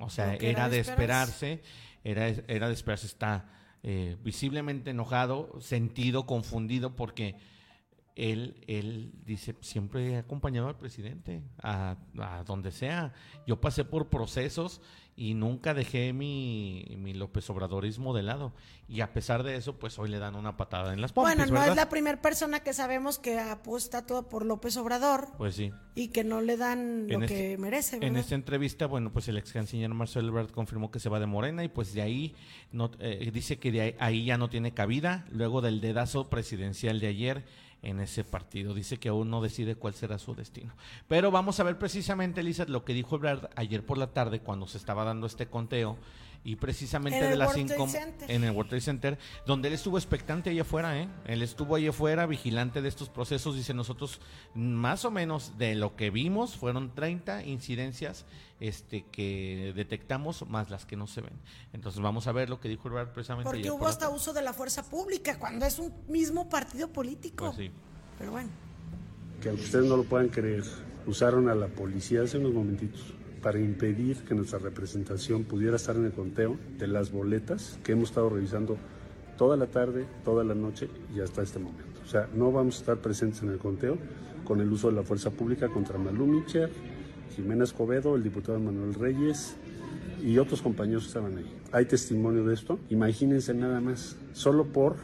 [0.00, 1.62] O sea, era, de esperarse,
[2.04, 3.46] era, era de esperarse, está
[3.88, 7.36] eh, visiblemente enojado, sentido, confundido, porque
[8.16, 13.12] él, él dice, siempre he acompañado al presidente, a, a, donde sea.
[13.46, 14.80] Yo pasé por procesos
[15.16, 18.52] y nunca dejé mi, mi López Obradorismo de lado.
[18.86, 21.52] Y a pesar de eso, pues hoy le dan una patada en las pompis, Bueno,
[21.52, 25.28] no es la primera persona que sabemos que apuesta todo por López Obrador.
[25.38, 25.72] Pues sí.
[25.94, 29.38] Y que no le dan lo que este, merece, En esta entrevista, bueno, pues el
[29.38, 32.34] ex canciller Marcelo Ebrard confirmó que se va de Morena y pues de ahí
[32.70, 35.24] no, eh, dice que de ahí ya no tiene cabida.
[35.30, 37.44] Luego del dedazo presidencial de ayer
[37.82, 38.74] en ese partido.
[38.74, 40.74] Dice que aún no decide cuál será su destino.
[41.08, 44.66] Pero vamos a ver precisamente, Elisa, lo que dijo Ebrard ayer por la tarde cuando
[44.66, 45.96] se estaba dando este conteo
[46.46, 47.88] y precisamente de las cinco
[48.28, 51.08] en el World Trade Center, donde él estuvo expectante allá afuera, ¿eh?
[51.24, 54.20] Él estuvo allá afuera, vigilante de estos procesos, dice nosotros,
[54.54, 58.26] más o menos de lo que vimos, fueron 30 incidencias
[58.60, 61.32] este que detectamos, más las que no se ven.
[61.72, 63.50] Entonces vamos a ver lo que dijo Ebrard precisamente.
[63.50, 67.46] Porque hubo hasta uso de la fuerza pública, cuando es un mismo partido político.
[67.46, 67.70] Pues sí.
[68.20, 68.50] Pero bueno.
[69.42, 70.62] Que ustedes no lo puedan creer,
[71.06, 73.16] usaron a la policía hace unos momentitos
[73.46, 78.08] para impedir que nuestra representación pudiera estar en el conteo de las boletas que hemos
[78.08, 78.76] estado revisando
[79.38, 82.00] toda la tarde, toda la noche y hasta este momento.
[82.04, 83.98] O sea, no vamos a estar presentes en el conteo
[84.42, 86.70] con el uso de la fuerza pública contra Malú Micher,
[87.36, 89.54] Jimena Escobedo, el diputado Manuel Reyes
[90.24, 91.46] y otros compañeros que estaban ahí.
[91.70, 92.80] Hay testimonio de esto.
[92.90, 94.96] Imagínense nada más, solo por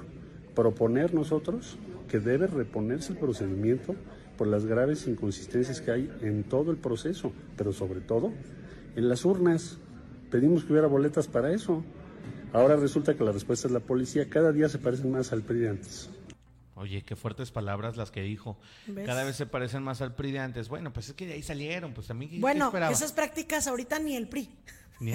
[0.57, 1.79] proponer nosotros
[2.09, 3.95] que debe reponerse el procedimiento
[4.37, 8.33] por las graves inconsistencias que hay en todo el proceso, pero sobre todo
[8.97, 9.79] en las urnas.
[10.31, 11.85] Pedimos que hubiera boletas para eso.
[12.53, 14.29] Ahora resulta que la respuesta es la policía.
[14.29, 16.11] Cada día se parecen más al PRI de antes.
[16.75, 18.59] Oye, qué fuertes palabras las que dijo.
[18.87, 19.07] ¿Ves?
[19.07, 20.69] Cada vez se parecen más al PRI de antes.
[20.69, 21.93] Bueno, pues es que de ahí salieron.
[21.95, 24.49] Pues también, ¿qué- qué Bueno, esas prácticas ahorita ni el PRI.
[25.01, 25.15] Ni-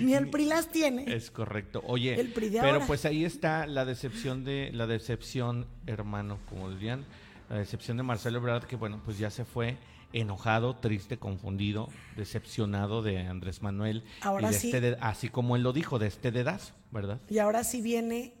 [0.00, 1.04] Ni el PRI las tiene.
[1.14, 1.82] Es correcto.
[1.86, 2.86] Oye, El PRI de pero ahora.
[2.86, 7.04] pues ahí está la decepción de la decepción, hermano, como dirían,
[7.48, 9.76] la decepción de Marcelo Ebrard que bueno, pues ya se fue
[10.12, 14.66] enojado, triste, confundido, decepcionado de Andrés Manuel Ahora y de sí.
[14.68, 17.20] este de- así como él lo dijo, de este dedazo, ¿verdad?
[17.28, 18.34] Y ahora sí viene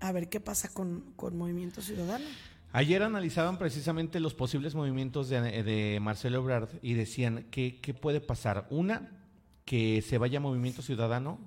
[0.00, 2.24] a ver qué pasa con, con Movimiento Ciudadano.
[2.72, 8.20] Ayer analizaban precisamente los posibles movimientos de, de Marcelo Ebrard y decían que qué puede
[8.20, 8.66] pasar.
[8.70, 9.10] Una,
[9.64, 11.38] que se vaya Movimiento Ciudadano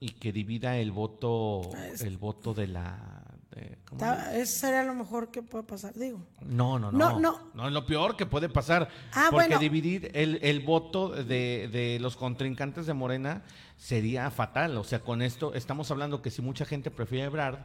[0.00, 3.22] y que divida el voto, Ah, el voto de la.
[3.56, 6.20] De- ¿cómo Ta- Eso sería lo mejor que puede pasar, digo.
[6.42, 7.20] No, no, No, no.
[7.20, 7.40] no.
[7.54, 8.88] No, es lo peor que puede pasar.
[9.12, 9.58] Ah, porque bueno.
[9.58, 13.42] dividir el, el voto de, de los contrincantes de Morena
[13.76, 14.76] sería fatal.
[14.76, 17.58] O sea, con esto estamos hablando que si mucha gente prefiere Ebrard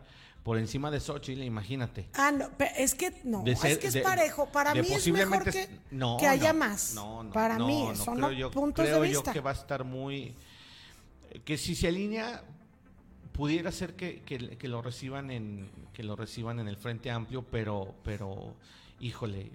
[0.44, 2.08] por encima de Xochitl, imagínate.
[2.16, 4.48] Ah, no, pe- es que no, De ser- es que es de- parejo.
[4.52, 6.94] Para mí es mejor que, no, que haya no, más.
[6.96, 9.34] no, no, Para no, mí no, son creo los yo- puntos creo de yo vista.
[9.34, 10.34] que va a estar muy
[11.46, 12.44] que si se alinea
[13.42, 17.42] pudiera ser que, que- que lo reciban en que lo reciban en el Frente Amplio,
[17.42, 18.54] pero pero
[19.00, 19.50] híjole,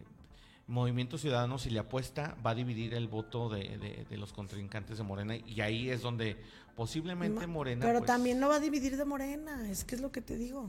[0.66, 4.99] Movimiento Ciudadano si le apuesta va a dividir el voto de, de- de los contrincantes
[4.99, 6.37] de Morena y ahí es donde
[6.74, 10.11] posiblemente Morena Pero pues, también no va a dividir de Morena, es que es lo
[10.11, 10.68] que te digo.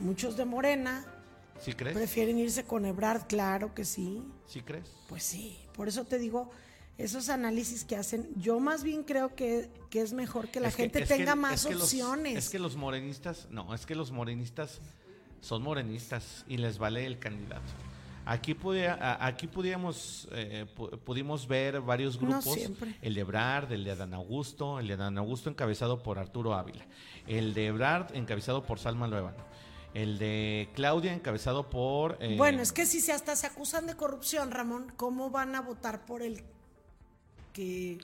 [0.00, 1.04] Muchos de Morena
[1.60, 1.96] ¿sí crees?
[1.96, 4.24] prefieren irse con Ebrard, claro que sí.
[4.48, 4.90] ¿Sí crees?
[5.08, 6.50] Pues sí, por eso te digo,
[6.98, 10.76] esos análisis que hacen, yo más bien creo que, que es mejor que la Es
[10.76, 12.36] que- gente que- tenga es más los- opciones.
[12.36, 14.80] es que los morenistas, no, es que los morenistas
[15.40, 17.60] son morenistas y les vale el candidato.
[18.28, 22.96] Aquí, pudiera- a- aquí pudiéramos, eh, pu- pudimos ver varios No grupos, siempre.
[23.00, 26.84] el de Ebrard, el de Adán Augusto, el de Adán Augusto encabezado por Arturo Ávila,
[27.28, 29.36] el de Ebrard encabezado por Salma Luevano,
[29.94, 32.16] el de Claudia encabezado por...
[32.20, 35.60] eh, Bueno, es que si se hasta se acusan de corrupción, Ramón, ¿cómo van a
[35.60, 36.42] votar por el
[37.56, 37.98] que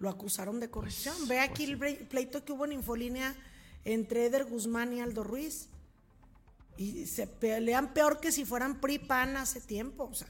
[0.00, 1.14] lo acusaron de corrupción?
[1.18, 3.34] Pues- Ve aquí pues el bre- pleito que hubo en Infolínea
[3.84, 5.68] entre Eder Guzmán y Aldo Ruiz.
[6.76, 10.28] Y se pelean peor que si fueran PRI PAN hace tiempo, o sea.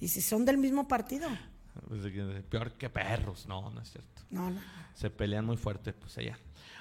[0.00, 1.28] Y si son del mismo partido.
[1.88, 2.02] pues,
[2.50, 4.22] peor que perros, no, no es cierto.
[4.30, 4.60] No, no.
[4.94, 6.38] Se pelean muy fuerte, pues allá.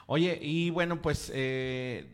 [0.08, 2.12] Oye, y bueno, pues eh,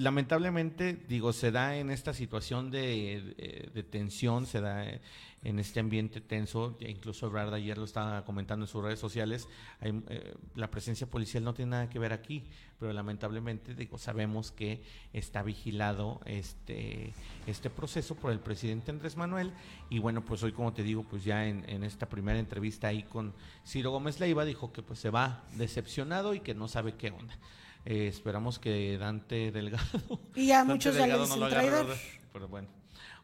[0.00, 5.00] lamentablemente, digo, se da en esta situación de, de- de tensión, se da eh,
[5.42, 9.48] en este ambiente tenso, e incluso Ebrard ayer lo estaba comentando en sus redes sociales,
[9.80, 12.44] hay, eh, la presencia policial no tiene nada que ver aquí,
[12.78, 14.82] pero lamentablemente, digo, sabemos que
[15.12, 17.12] está vigilado este,
[17.46, 19.52] este proceso por el presidente Andrés Manuel,
[19.90, 23.02] y bueno, pues hoy, como te digo, pues ya en, en esta primera entrevista ahí
[23.02, 23.34] con
[23.66, 27.36] Ciro Gómez Leiva, dijo que pues se va decepcionado y que no sabe qué onda.
[27.84, 30.20] Eh, esperamos que Dante Delgado.
[30.34, 31.86] Y Dante muchos ya le Delgado lo agarre, traidor.
[31.86, 32.02] ¿verdad?
[32.32, 32.68] Pero bueno.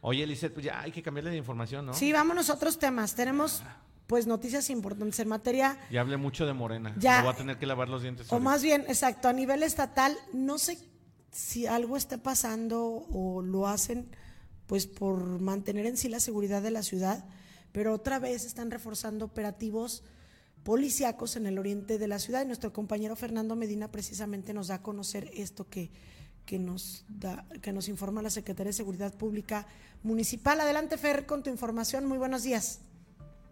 [0.01, 1.93] Oye, Lizeth, pues ya hay que cambiarle de información, ¿no?
[1.93, 3.15] Sí, vámonos a otros temas.
[3.15, 3.63] Tenemos
[4.07, 6.95] pues noticias importantes en materia Ya hablé mucho de Morena.
[6.97, 7.21] Ya.
[7.21, 8.27] Voy a tener que lavar los dientes.
[8.31, 8.49] O ahorita.
[8.49, 10.79] más bien, exacto, a nivel estatal, no sé
[11.31, 14.09] si algo está pasando o lo hacen
[14.65, 17.25] pues por mantener en sí la seguridad de la ciudad,
[17.71, 20.03] pero otra vez están reforzando operativos
[20.67, 24.75] policíacos en el oriente de la ciudad y nuestro compañero Fernando Medina precisamente nos da
[24.75, 25.89] a conocer esto que,
[26.45, 29.65] que nos da, que nos informa la Secretaría de Seguridad Pública
[30.03, 30.59] Municipal.
[30.59, 32.05] Adelante Fer con tu información.
[32.05, 32.81] Muy buenos días.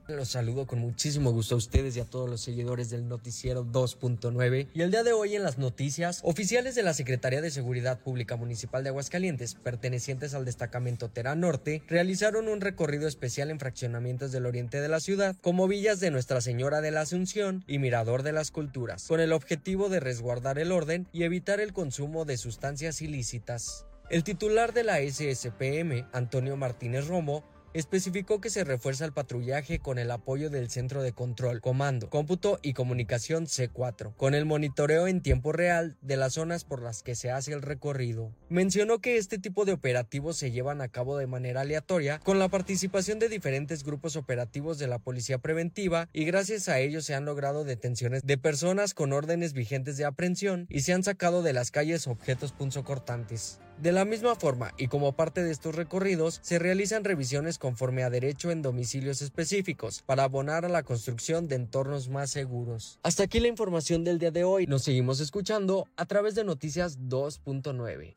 [0.07, 4.67] Los saludo con muchísimo gusto a ustedes y a todos los seguidores del noticiero 2.9.
[4.71, 8.35] Y el día de hoy en las noticias, oficiales de la Secretaría de Seguridad Pública
[8.35, 14.45] Municipal de Aguascalientes, pertenecientes al destacamento Terán Norte, realizaron un recorrido especial en fraccionamientos del
[14.45, 18.31] oriente de la ciudad, como Villas de Nuestra Señora de la Asunción y Mirador de
[18.31, 23.01] las Culturas, con el objetivo de resguardar el orden y evitar el consumo de sustancias
[23.01, 23.87] ilícitas.
[24.11, 27.43] El titular de la SSPM, Antonio Martínez Romo,
[27.75, 32.57] especificó que se refuerza el patrullaje con el apoyo del Centro de Control, Comando, Cómputo
[32.61, 37.15] y Comunicación C4, con el monitoreo en tiempo real de las zonas por las que
[37.15, 38.31] se hace el recorrido.
[38.47, 42.47] Mencionó que este tipo de operativos se llevan a cabo de manera aleatoria con la
[42.47, 47.25] participación de diferentes grupos operativos de la Policía Preventiva y gracias a ellos se han
[47.25, 51.71] logrado detenciones de personas con órdenes vigentes de aprehensión y se han sacado de las
[51.71, 53.59] calles objetos punzocortantes.
[53.77, 58.09] De la misma forma, y como parte de estos recorridos, se realizan revisiones conforme a
[58.09, 62.99] derecho en domicilios específicos para abonar a la construcción de entornos más seguros.
[63.03, 64.65] Hasta aquí la información del día de hoy.
[64.65, 68.15] Nos seguimos escuchando a través de Noticias 2.9.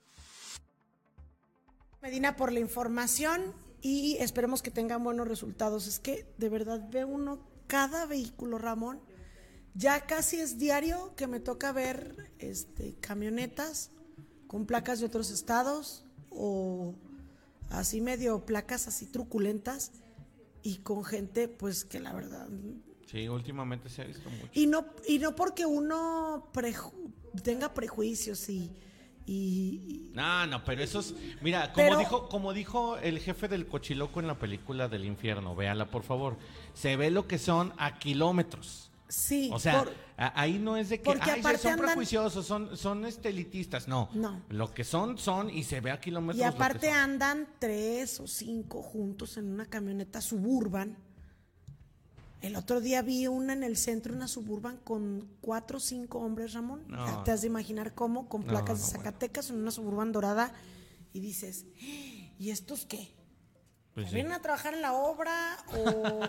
[2.02, 5.88] Medina por la información y esperemos que tengan buenos resultados.
[5.88, 9.00] Es que de verdad ve uno cada vehículo, Ramón.
[9.74, 13.90] Ya casi es diario que me toca ver este, camionetas
[14.48, 16.94] con placas de otros estados o
[17.70, 19.92] así medio placas así truculentas
[20.64, 22.48] y con gente pues que la verdad
[23.06, 24.48] Sí, últimamente se ha visto mucho.
[24.52, 26.92] y no y no porque uno preju-
[27.42, 28.70] tenga prejuicios y,
[29.26, 31.14] y- No, no, pero eso es.
[31.40, 35.54] Mira, como Pero- dijo, como dijo el jefe del cochiloco en la película del infierno,
[35.54, 36.36] véala por favor.
[36.74, 38.90] Se ve lo que son a kilómetros.
[39.08, 42.46] sí O sea, por- ahí no es de que porque ay, aparte son andan- prejuiciosos,
[42.46, 43.88] son, son este, elitistas.
[43.88, 44.10] No.
[44.14, 44.42] No.
[44.48, 46.38] Lo que son, son y se ve a kilómetros.
[46.40, 50.96] y aparte andan tres o cinco juntos en una camioneta suburban
[52.40, 56.52] el otro día vi una en el centro, una suburban con cuatro o cinco hombres,
[56.52, 56.84] Ramón.
[56.86, 57.24] No.
[57.24, 58.98] Te has de imaginar cómo, con placas no, de bueno.
[58.98, 60.52] Zacatecas en una suburban dorada.
[61.12, 61.66] Y dices,
[62.38, 63.08] ¿y estos qué?
[63.98, 64.14] Pues sí.
[64.14, 66.20] ¿Vienen a trabajar en la obra o...?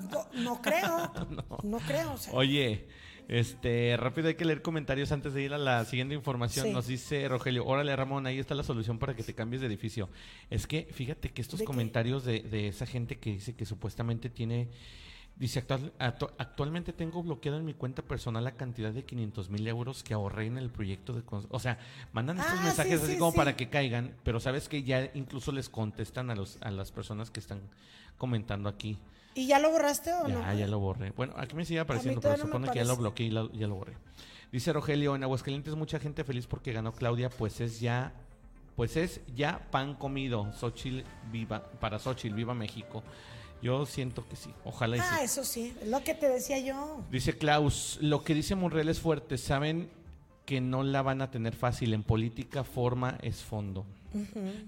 [0.12, 1.12] no, no creo,
[1.64, 2.12] no, creo.
[2.12, 2.86] o sea, Oye,
[3.26, 6.66] este, rápido hay que leer comentarios antes de ir a la siguiente información.
[6.66, 6.72] Sí.
[6.72, 10.08] Nos dice Rogelio, órale Ramón, ahí está la solución para que te cambies de edificio.
[10.48, 14.68] Es que fíjate que estos comentarios de, de esa gente que dice que supuestamente tiene,
[15.38, 19.66] dice, "Actual- actu- actualmente tengo bloqueado en mi cuenta personal la cantidad de 500 mil
[19.68, 21.22] euros que ahorré en el proyecto de...
[21.24, 21.46] cons-".
[21.50, 21.78] O sea,
[22.12, 23.36] mandan estos Ah, mensajes sí, así sí, como sí.
[23.36, 27.30] para que caigan, pero sabes que ya incluso les contestan a, los, a las personas
[27.30, 27.60] que están
[28.18, 28.98] comentando aquí.
[29.34, 30.58] ¿Y ya lo borraste o Ya, no?
[30.58, 31.10] ya lo borré.
[31.10, 33.66] Bueno, aquí me sigue apareciendo, pero no supone que ya lo bloqueé y la- ya
[33.66, 33.92] lo borré.
[34.50, 38.14] Dice Rogelio, en Aguascalientes mucha gente feliz porque ganó Claudia, pues es ya,
[38.76, 40.50] pues es ya pan comido.
[40.54, 43.02] Xochitl viva, para Xochitl, viva México.
[43.62, 45.24] Yo siento que sí, ojalá y Ah, sí.
[45.24, 47.02] eso sí, lo que te decía yo.
[47.10, 49.88] Dice Klaus, lo que dice Monreal es fuerte, saben
[50.44, 53.84] que no la van a tener fácil, en política forma es fondo.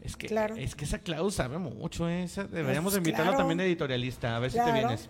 [0.03, 0.57] Es que claro.
[0.57, 2.25] es que esa Klaus sabe mucho, ¿eh?
[2.25, 3.39] Esa- deberíamos Pues, invitarla claro.
[3.39, 5.09] también de editorialista, a ver si te vienes,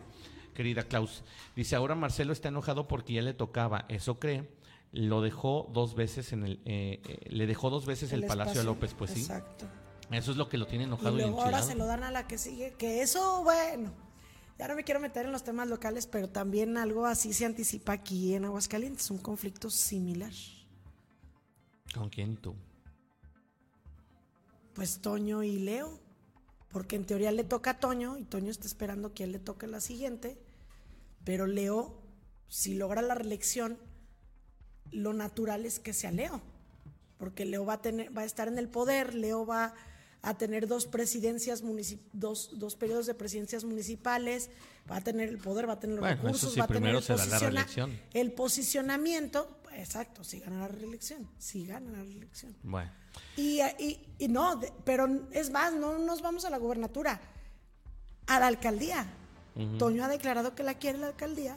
[0.55, 1.23] querida Klaus.
[1.57, 4.49] Dice, ahora Marcelo está enojado porque ya le tocaba, eso cree.
[4.93, 8.61] Lo dejó dos veces en el, eh, eh, le dejó dos veces el, Palacio espacio.
[8.61, 9.21] a López, pues sí.
[9.21, 9.67] Exacto.
[10.11, 11.69] Eso es lo que lo tiene Y enojado y, luego ahora enchilado.
[11.69, 13.93] se lo dan a la que sigue, que eso, bueno,
[14.59, 17.93] ya no me quiero meter en los temas locales, pero también algo así se anticipa
[17.93, 20.33] aquí en Aguascalientes, un conflicto similar.
[21.95, 22.57] ¿Con quién tú?
[24.75, 26.01] Pues Toño y Leo,
[26.71, 29.39] porque en teoría le toca a Toño y Toño está esperando que a él le
[29.39, 30.39] toque la siguiente,
[31.25, 32.03] pero Leo,
[32.49, 33.79] si logra la reelección,
[34.91, 36.41] lo natural es que sea Leo,
[37.19, 39.75] porque Leo va a tener, va a estar en el poder, Leo va
[40.23, 41.63] a tener dos presidencias
[42.13, 44.51] dos, dos periodos de presidencias municipales,
[44.91, 46.95] va a tener el poder, va a tener los Bueno, recursos, sí, va a tener
[46.95, 52.57] el, posiciona- el posicionamiento, exacto, si gana la reelección, si gana la reelección.
[52.63, 52.91] Bueno.
[53.37, 57.21] Y, y- y no, de- pero es más, no nos vamos a la gubernatura,
[58.27, 59.07] a la alcaldía.
[59.79, 61.57] Toño ha declarado que la quiere la alcaldía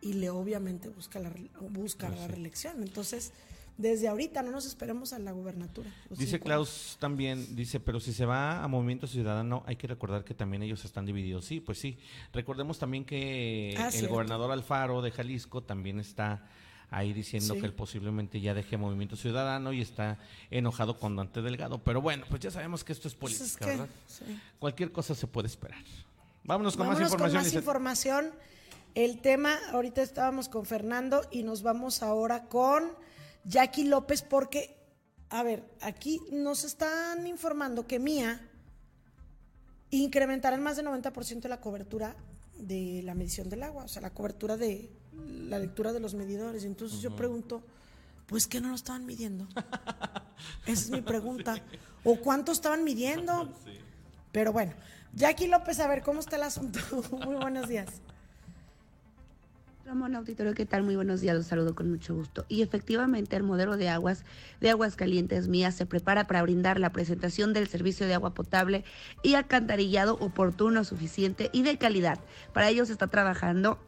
[0.00, 1.30] y le obviamente busca la,
[1.60, 2.82] busca Pues la reelección.
[2.82, 3.32] Entonces,
[3.80, 5.90] desde ahorita no nos esperemos a la gubernatura.
[6.10, 10.34] Dice Klaus también, dice, pero si se va a Movimiento Ciudadano, hay que recordar que
[10.34, 11.44] también ellos están divididos.
[11.46, 11.98] Sí, pues sí.
[12.32, 14.10] Recordemos también que Ah, el cierto.
[14.14, 16.46] gobernador Alfaro de Jalisco también está
[16.90, 17.60] ahí diciendo Sí.
[17.60, 20.18] que él posiblemente ya deje Movimiento Ciudadano y está
[20.50, 21.78] enojado con Dante Delgado.
[21.82, 23.88] Pero bueno, pues ya sabemos que esto es Pues política, es que, ¿verdad?
[24.06, 24.24] sí.
[24.58, 25.82] Cualquier cosa se puede esperar.
[26.44, 27.36] Vámonos con Vámonos más información.
[27.42, 28.30] con más información.
[28.96, 32.90] El tema, ahorita estábamos con Fernando y nos vamos ahora con
[33.44, 34.76] Jackie López porque,
[35.28, 38.46] a ver, aquí nos están informando que Mía
[39.90, 42.16] incrementará en más del 90% la cobertura
[42.56, 44.90] de la medición del agua, o sea, la cobertura de
[45.48, 46.64] la lectura de los medidores.
[46.64, 47.62] Entonces yo pregunto,
[48.26, 49.48] pues ¿qué no lo estaban midiendo?
[50.66, 51.56] Esa es mi pregunta.
[52.04, 53.52] ¿O cuánto estaban midiendo?
[54.32, 54.72] Pero bueno,
[55.12, 56.78] Jackie López, a ver, ¿cómo está el asunto?
[57.24, 57.88] Muy buenos días.
[59.86, 60.82] Ramón Auditorio, ¿qué tal?
[60.82, 62.44] Muy buenos días, los saludo con mucho gusto.
[62.48, 64.24] Y efectivamente el modelo de aguas
[64.60, 68.84] de Aguas Calientes Mías se prepara para brindar la presentación del servicio de agua potable
[69.22, 72.20] y alcantarillado oportuno, suficiente y de calidad.
[72.52, 73.78] Para ello se está trabajando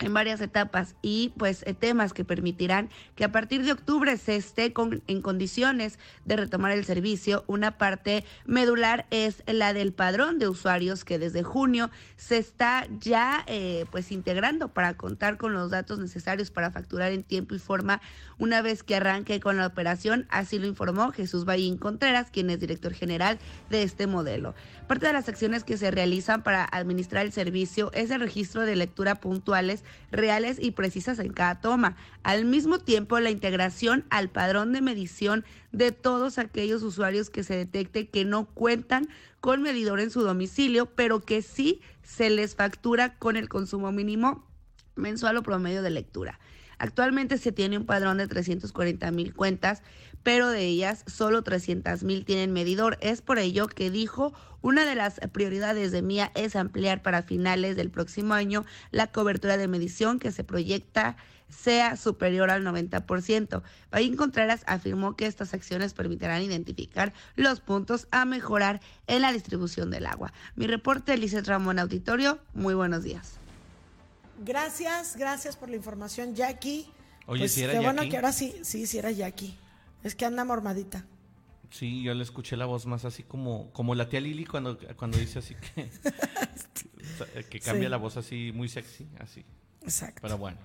[0.00, 4.36] en varias etapas y pues eh, temas que permitirán que a partir de octubre se
[4.36, 7.44] esté con, en condiciones de retomar el servicio.
[7.46, 13.44] Una parte medular es la del padrón de usuarios que desde junio se está ya
[13.46, 18.00] eh, pues integrando para contar con los datos necesarios para facturar en tiempo y forma
[18.38, 20.26] una vez que arranque con la operación.
[20.30, 23.38] Así lo informó Jesús Ballín Contreras, quien es director general
[23.70, 24.54] de este modelo.
[24.86, 28.76] Parte de las acciones que se realizan para administrar el servicio es el registro de
[28.76, 31.96] lectura puntuales, reales y precisas en cada toma.
[32.22, 37.56] Al mismo tiempo, la integración al padrón de medición de todos aquellos usuarios que se
[37.56, 39.08] detecte que no cuentan
[39.40, 44.46] con medidor en su domicilio, pero que sí se les factura con el consumo mínimo
[44.96, 46.38] mensual o promedio de lectura.
[46.76, 49.82] Actualmente se tiene un padrón de 340 mil cuentas,
[50.24, 52.98] pero de ellas solo 300 mil tienen medidor.
[53.00, 57.76] Es por ello que dijo, una de las prioridades de MIA es ampliar para finales
[57.76, 61.16] del próximo año la cobertura de medición que se proyecta
[61.50, 63.62] sea superior al 90%.
[63.92, 69.90] Bayín Contreras afirmó que estas acciones permitirán identificar los puntos a mejorar en la distribución
[69.90, 70.32] del agua.
[70.56, 73.34] Mi reporte, Lizeth Ramón Auditorio, muy buenos días.
[74.44, 76.90] Gracias, gracias por la información, Jackie.
[77.26, 78.10] Oye, pues si era qué bueno Jackie.
[78.10, 79.56] que ahora sí, sí, sí era Jackie.
[80.04, 81.04] Es que anda mormadita.
[81.70, 85.18] Sí, yo le escuché la voz más así como, como la tía Lili cuando, cuando
[85.18, 85.90] dice así que,
[87.50, 87.90] que cambia Sí.
[87.90, 89.44] la voz así muy sexy, así.
[89.82, 90.20] Exacto.
[90.22, 90.58] Pero bueno.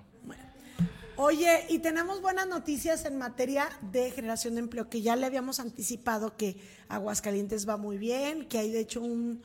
[1.16, 5.58] Oye, y tenemos buenas noticias en materia de generación de empleo, que ya le habíamos
[5.60, 6.56] anticipado que
[6.88, 9.42] Aguascalientes va muy bien, que hay de hecho un,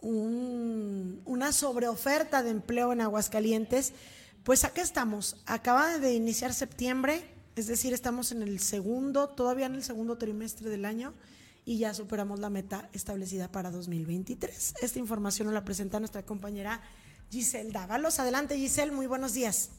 [0.00, 3.92] un- una sobreoferta de empleo en Aguascalientes.
[4.44, 7.22] Pues acá estamos, acaba de iniciar septiembre,
[7.56, 11.14] es decir, estamos en el segundo, todavía en el segundo trimestre del año
[11.64, 14.74] y ya superamos la meta establecida para 2023.
[14.82, 16.82] Esta información nos la presenta nuestra compañera
[17.30, 18.18] Giselle Dávalos.
[18.18, 19.70] Adelante Giselle, muy buenos días.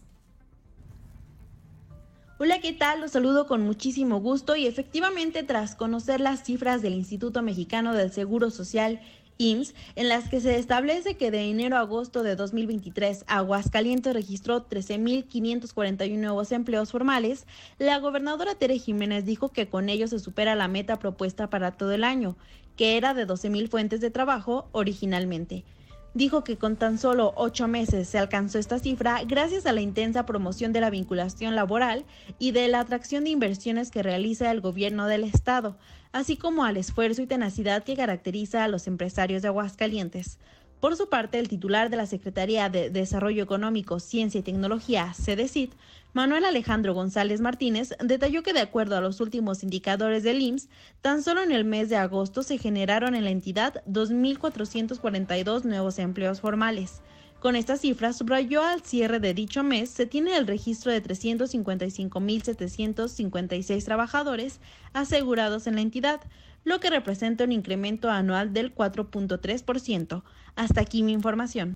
[2.37, 2.99] Hola, ¿qué tal?
[2.99, 8.11] Los saludo con muchísimo gusto y efectivamente tras conocer las cifras del Instituto Mexicano del
[8.11, 8.99] Seguro Social
[9.37, 16.17] En las que se establece que de enero a agosto de 2023 Aguascalientes registró 13.541
[16.17, 17.45] nuevos empleos formales,
[17.77, 21.91] la gobernadora Tere Jiménez dijo que con ello se supera la meta propuesta para todo
[21.91, 22.37] el año,
[22.77, 25.65] que era de 12.000 fuentes de trabajo originalmente.
[26.13, 30.25] Dijo que con tan solo ocho meses se alcanzó esta cifra gracias a la intensa
[30.25, 32.05] promoción de la vinculación laboral
[32.39, 35.75] y de la atracción de inversiones que realiza el gobierno del estado,
[36.15, 40.39] así como al esfuerzo y tenacidad que caracteriza a los empresarios de Aguascalientes.
[40.79, 45.73] Por su parte, el titular de la Secretaría de Desarrollo Económico, Ciencia y Tecnología, CEDECIT,
[46.13, 50.69] Manuel Alejandro González Martínez, detalló que de acuerdo a los últimos indicadores del IMSS,
[51.01, 56.39] tan solo en el mes de agosto se generaron en la entidad 2.442 nuevos empleos
[56.39, 57.01] formales.
[57.45, 63.85] Con esta cifra, subrayó al cierre de dicho mes, se tiene el registro de 355.756
[63.85, 64.59] trabajadores
[64.93, 66.21] asegurados en la entidad,
[66.63, 70.23] lo que representa un incremento anual del 4.3%.
[70.55, 71.75] Hasta aquí mi información.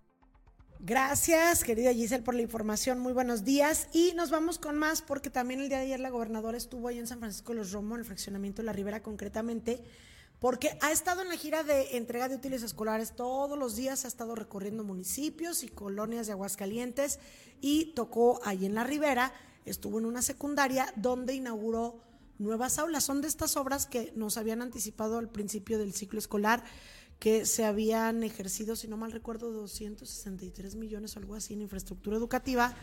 [0.80, 2.98] Gracias, querida Giselle, por la información.
[2.98, 3.90] Muy buenos días.
[3.94, 6.98] Y nos vamos con más, porque también el día de ayer la gobernadora estuvo ahí
[6.98, 9.84] en San Francisco de los Romo, en el fraccionamiento de la Ribera, concretamente,
[10.40, 14.08] porque ha estado en la gira de entrega de útiles escolares todos los días, ha
[14.08, 17.20] estado recorriendo municipios y colonias de Aguascalientes
[17.62, 19.34] y tocó ahí en la Ribera,
[19.66, 22.00] estuvo en una secundaria donde inauguró
[22.38, 23.04] nuevas aulas.
[23.04, 26.64] Son de estas obras que nos habían anticipado al principio del ciclo escolar
[27.20, 32.16] que se habían ejercido, si no mal recuerdo, 263 millones o algo así en infraestructura
[32.16, 32.74] educativa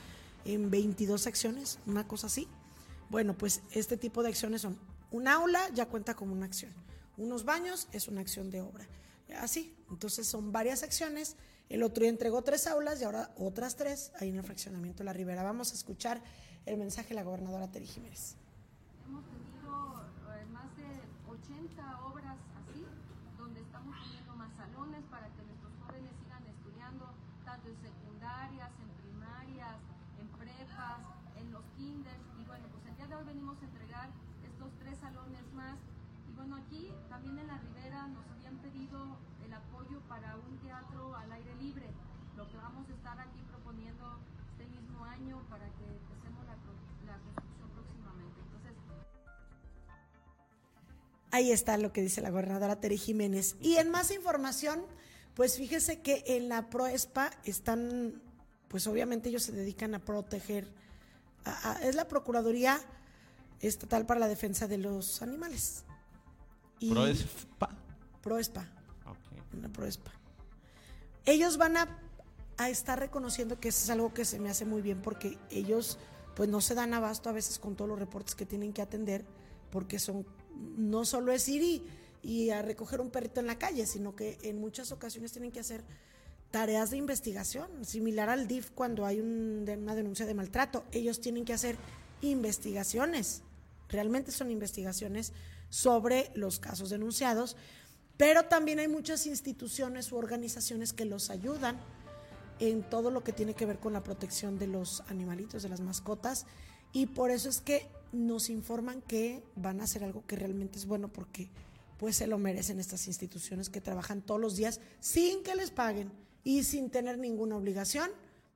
[0.44, 2.46] en 22 secciones, una cosa así.
[3.08, 4.78] Bueno, pues este tipo de acciones son
[5.10, 6.72] un aula ya cuenta como una acción,
[7.16, 8.86] unos baños es una acción de obra,
[9.40, 9.74] así.
[9.90, 11.36] Entonces son varias acciones.
[11.68, 15.04] El otro día entregó tres aulas y ahora otras tres ahí en el fraccionamiento de
[15.06, 15.42] la Ribera.
[15.42, 16.22] Vamos a escuchar
[16.64, 18.36] el mensaje de la gobernadora Teri Jiménez.
[19.06, 20.02] Hemos tenido
[20.34, 20.86] eh, más de
[21.28, 22.84] 80 obras así,
[23.38, 27.06] donde estamos teniendo más salones para que nuestros jóvenes sigan estudiando,
[27.44, 29.76] tanto en secundarias, en primarias,
[30.20, 31.00] en prepas,
[31.38, 32.22] en los kinders.
[32.40, 34.08] Y bueno, pues el día de hoy venimos a entregar
[34.44, 35.78] estos tres salones más.
[36.30, 41.14] Y bueno, aquí también en la Ribera nos habían pedido el apoyo para un teatro
[41.14, 41.86] al aire libre,
[42.36, 44.18] lo que vamos a estar aquí proponiendo
[44.50, 46.74] este mismo año para que empecemos la, pro-
[47.06, 48.40] la construcción próximamente.
[48.42, 48.74] Entonces,
[51.36, 53.56] Ahí está lo que dice la gobernadora Tere Jiménez.
[53.60, 54.80] Y en más información,
[55.34, 58.22] pues fíjese que en la Proespa están
[58.68, 60.66] pues obviamente ellos se dedican a proteger,
[61.82, 62.80] es la Procuraduría
[63.60, 65.84] Estatal para la Defensa de los Animales.
[66.80, 67.68] ¿Proespa?
[68.22, 68.66] Proespa.
[69.52, 70.12] Una Proespa.
[71.26, 71.98] Ellos van a,
[72.56, 75.98] a estar reconociendo que eso es algo que se me hace muy bien porque ellos
[76.34, 79.26] pues no se dan abasto a veces con todos los reportes que tienen que atender
[79.70, 80.26] porque son,
[80.76, 81.82] no solo es ir
[82.22, 85.60] y, a recoger un perrito en la calle, sino que en muchas ocasiones tienen que
[85.60, 85.84] hacer
[86.50, 90.84] tareas de investigación, similar al DIF cuando hay una denuncia de maltrato.
[90.92, 91.76] Ellos tienen que hacer
[92.22, 93.42] investigaciones,
[93.88, 95.32] realmente son investigaciones
[95.68, 97.56] sobre los casos denunciados,
[98.16, 101.78] pero también hay muchas instituciones u organizaciones que los ayudan
[102.58, 105.80] en todo lo que tiene que ver con la protección de los animalitos, de las
[105.80, 106.46] mascotas,
[106.92, 110.86] y por eso es que nos informan que van a hacer algo que realmente es
[110.86, 111.48] bueno porque
[111.98, 116.12] pues se lo merecen estas instituciones que trabajan todos los días sin que les paguen
[116.44, 118.10] y sin tener ninguna obligación,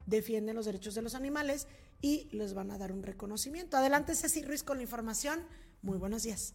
[0.06, 1.66] defienden los derechos de los animales
[2.00, 3.76] y les van a dar un reconocimiento.
[3.76, 5.40] Adelante Ceci Ruiz con la información.
[5.82, 6.54] Muy buenos días.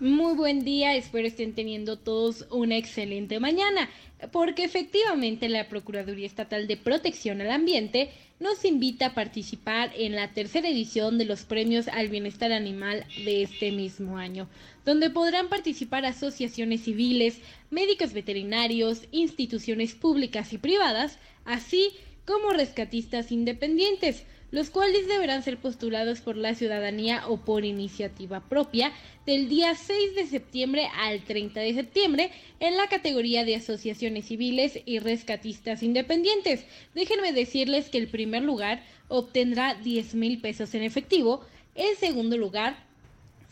[0.00, 3.88] Muy buen día, espero estén teniendo todos una excelente mañana,
[4.32, 10.32] porque efectivamente la Procuraduría Estatal de Protección al Ambiente nos invita a participar en la
[10.32, 14.48] tercera edición de los premios al bienestar animal de este mismo año,
[14.84, 17.38] donde podrán participar asociaciones civiles,
[17.70, 21.90] médicos veterinarios, instituciones públicas y privadas, así
[22.26, 24.24] como rescatistas independientes
[24.54, 28.92] los cuales deberán ser postulados por la ciudadanía o por iniciativa propia
[29.26, 32.30] del día 6 de septiembre al 30 de septiembre
[32.60, 36.66] en la categoría de asociaciones civiles y rescatistas independientes.
[36.94, 41.40] Déjenme decirles que el primer lugar obtendrá 10 mil pesos en efectivo,
[41.74, 42.76] el segundo lugar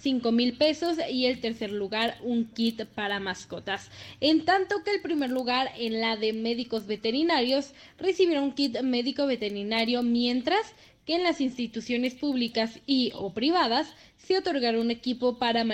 [0.03, 3.89] 5 mil pesos y el tercer lugar un kit para mascotas.
[4.21, 9.27] En tanto que el primer lugar en la de médicos veterinarios recibirá un kit médico
[9.27, 10.75] veterinario mientras
[11.07, 15.65] que en las instituciones públicas y o privadas se otorgará un equipo para,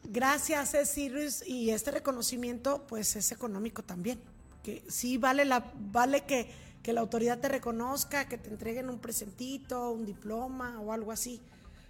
[0.08, 1.10] Gracias, Ceci
[1.46, 4.20] y este reconocimiento pues es económico también,
[4.62, 6.50] que sí vale la vale que,
[6.82, 11.40] que la autoridad te reconozca, que te entreguen un presentito, un diploma o algo así.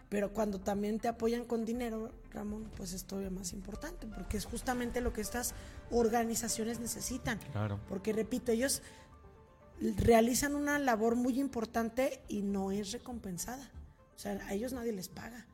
[0.08, 4.44] Pero cuando también te apoyan con dinero, Ramón, pues es todavía más importante, porque es
[4.44, 5.54] justamente lo que estas
[5.90, 7.40] organizaciones necesitan.
[7.52, 7.80] Claro.
[7.88, 8.80] Porque repito, ellos
[9.80, 13.72] realizan una labor muy importante y no es recompensada.
[14.14, 15.46] O sea, a ellos nadie les paga.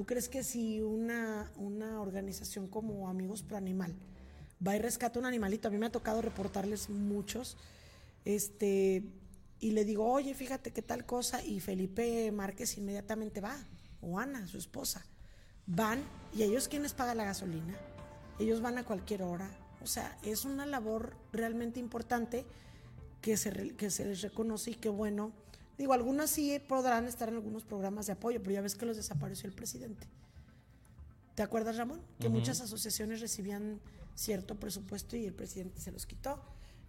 [0.00, 3.94] ¿Tú crees que si una, una organización como Amigos Pro Animal
[4.66, 7.58] va y rescata un animalito, a mí me ha tocado reportarles muchos,
[8.24, 9.04] este,
[9.58, 13.54] y le digo, oye, fíjate qué tal cosa, y Felipe Márquez inmediatamente va,
[14.00, 15.04] o Ana, su esposa,
[15.66, 16.02] van,
[16.34, 17.76] y ellos quienes pagan la gasolina,
[18.38, 19.50] ellos van a cualquier hora,
[19.82, 22.46] o sea, es una labor realmente importante
[23.20, 25.34] que se, que se les reconoce y que bueno,
[25.80, 28.98] Digo, algunas sí podrán estar en algunos programas de apoyo, pero ya ves que los
[28.98, 30.06] desapareció el presidente.
[31.34, 32.02] ¿Te acuerdas, Ramón?
[32.18, 33.80] Que muchas asociaciones recibían
[34.14, 36.38] cierto presupuesto y el presidente se los quitó.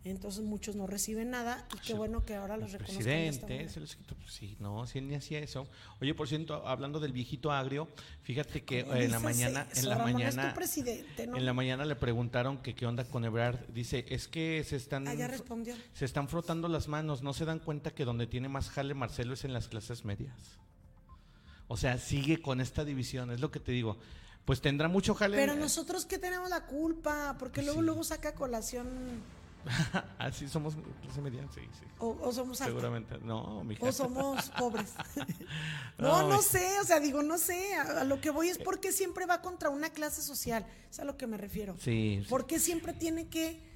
[0.04, 3.04] Entonces muchos no reciben nada y qué bueno que ahora los reconozcan.
[3.04, 4.16] Presidente, se los quitó.
[4.16, 5.68] Pues sí, no, si él ni hacía eso.
[6.02, 7.88] Oye, por cierto, hablando del viejito agrio,
[8.24, 10.56] fíjate que en la mañana, en la mañana,
[11.18, 13.60] en la mañana le preguntaron que qué onda con Ebrard.
[13.68, 15.76] Dice, es que se están, ah, respondió.
[15.94, 17.22] se están frotando las manos.
[17.22, 20.36] No se dan cuenta que donde tiene más jale Marcelo es en las clases medias.
[21.68, 23.30] O sea, sigue con esta división.
[23.32, 23.98] Es lo que te digo
[24.46, 25.38] pues tendrá mucho jale.
[25.38, 28.88] Pero nosotros que tenemos la culpa, porque luego luego saca colación
[30.18, 31.86] Así somos clase media, sí, sí.
[32.00, 34.94] O, somos Seguramente, no, O somos pobres.
[35.98, 37.76] no, no, sé, o sea, digo, no sé.
[37.76, 40.66] A, lo que voy es porque siempre va contra una clase social.
[40.90, 41.76] Es a lo que me refiero.
[41.80, 42.24] Sí.
[42.30, 43.70] Porque siempre tiene que.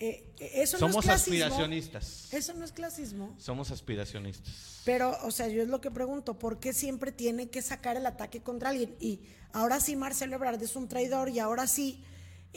[0.00, 2.32] Eh, eh, eso somos no es aspiracionistas.
[2.32, 3.34] Eso no es clasismo.
[3.38, 4.82] Somos aspiracionistas.
[4.84, 8.04] Pero, o sea, yo es lo que pregunto, ¿por qué siempre tiene que sacar el
[8.06, 8.96] ataque contra alguien?
[8.98, 9.20] Y
[9.52, 12.04] ahora sí Marcelo Ebrard es un traidor y ahora sí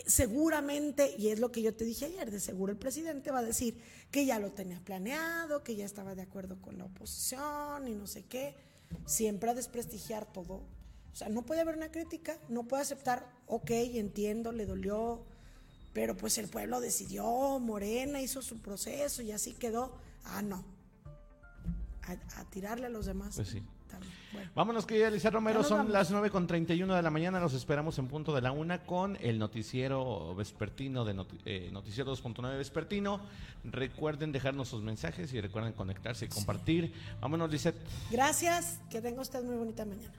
[0.05, 3.43] seguramente, y es lo que yo te dije ayer, de seguro el presidente va a
[3.43, 3.81] decir
[4.11, 8.07] que ya lo tenía planeado, que ya estaba de acuerdo con la oposición y no
[8.07, 8.55] sé qué,
[9.05, 10.63] siempre a desprestigiar todo.
[11.11, 15.25] O sea, no puede haber una crítica, no puede aceptar, ok, entiendo, le dolió,
[15.93, 19.97] pero pues el pueblo decidió, Morena hizo su proceso y así quedó.
[20.23, 20.63] Ah, no.
[22.03, 23.35] a, tirarle a los demás.
[23.35, 23.63] Pues sí.
[23.89, 24.11] También.
[24.33, 24.51] Bueno.
[24.55, 25.63] Vámonos, querida Alicia Romero.
[25.63, 25.93] Son vamos.
[25.93, 27.39] las 9 con 31 de la mañana.
[27.39, 32.11] Los esperamos en punto de la una con el noticiero vespertino de noti- eh, Noticiero
[32.15, 33.19] 2.9 Vespertino.
[33.63, 36.93] Recuerden dejarnos sus mensajes y recuerden conectarse y compartir.
[37.21, 37.77] Vámonos, Lisette.
[38.11, 40.13] Gracias, que tenga usted muy bonita mañana.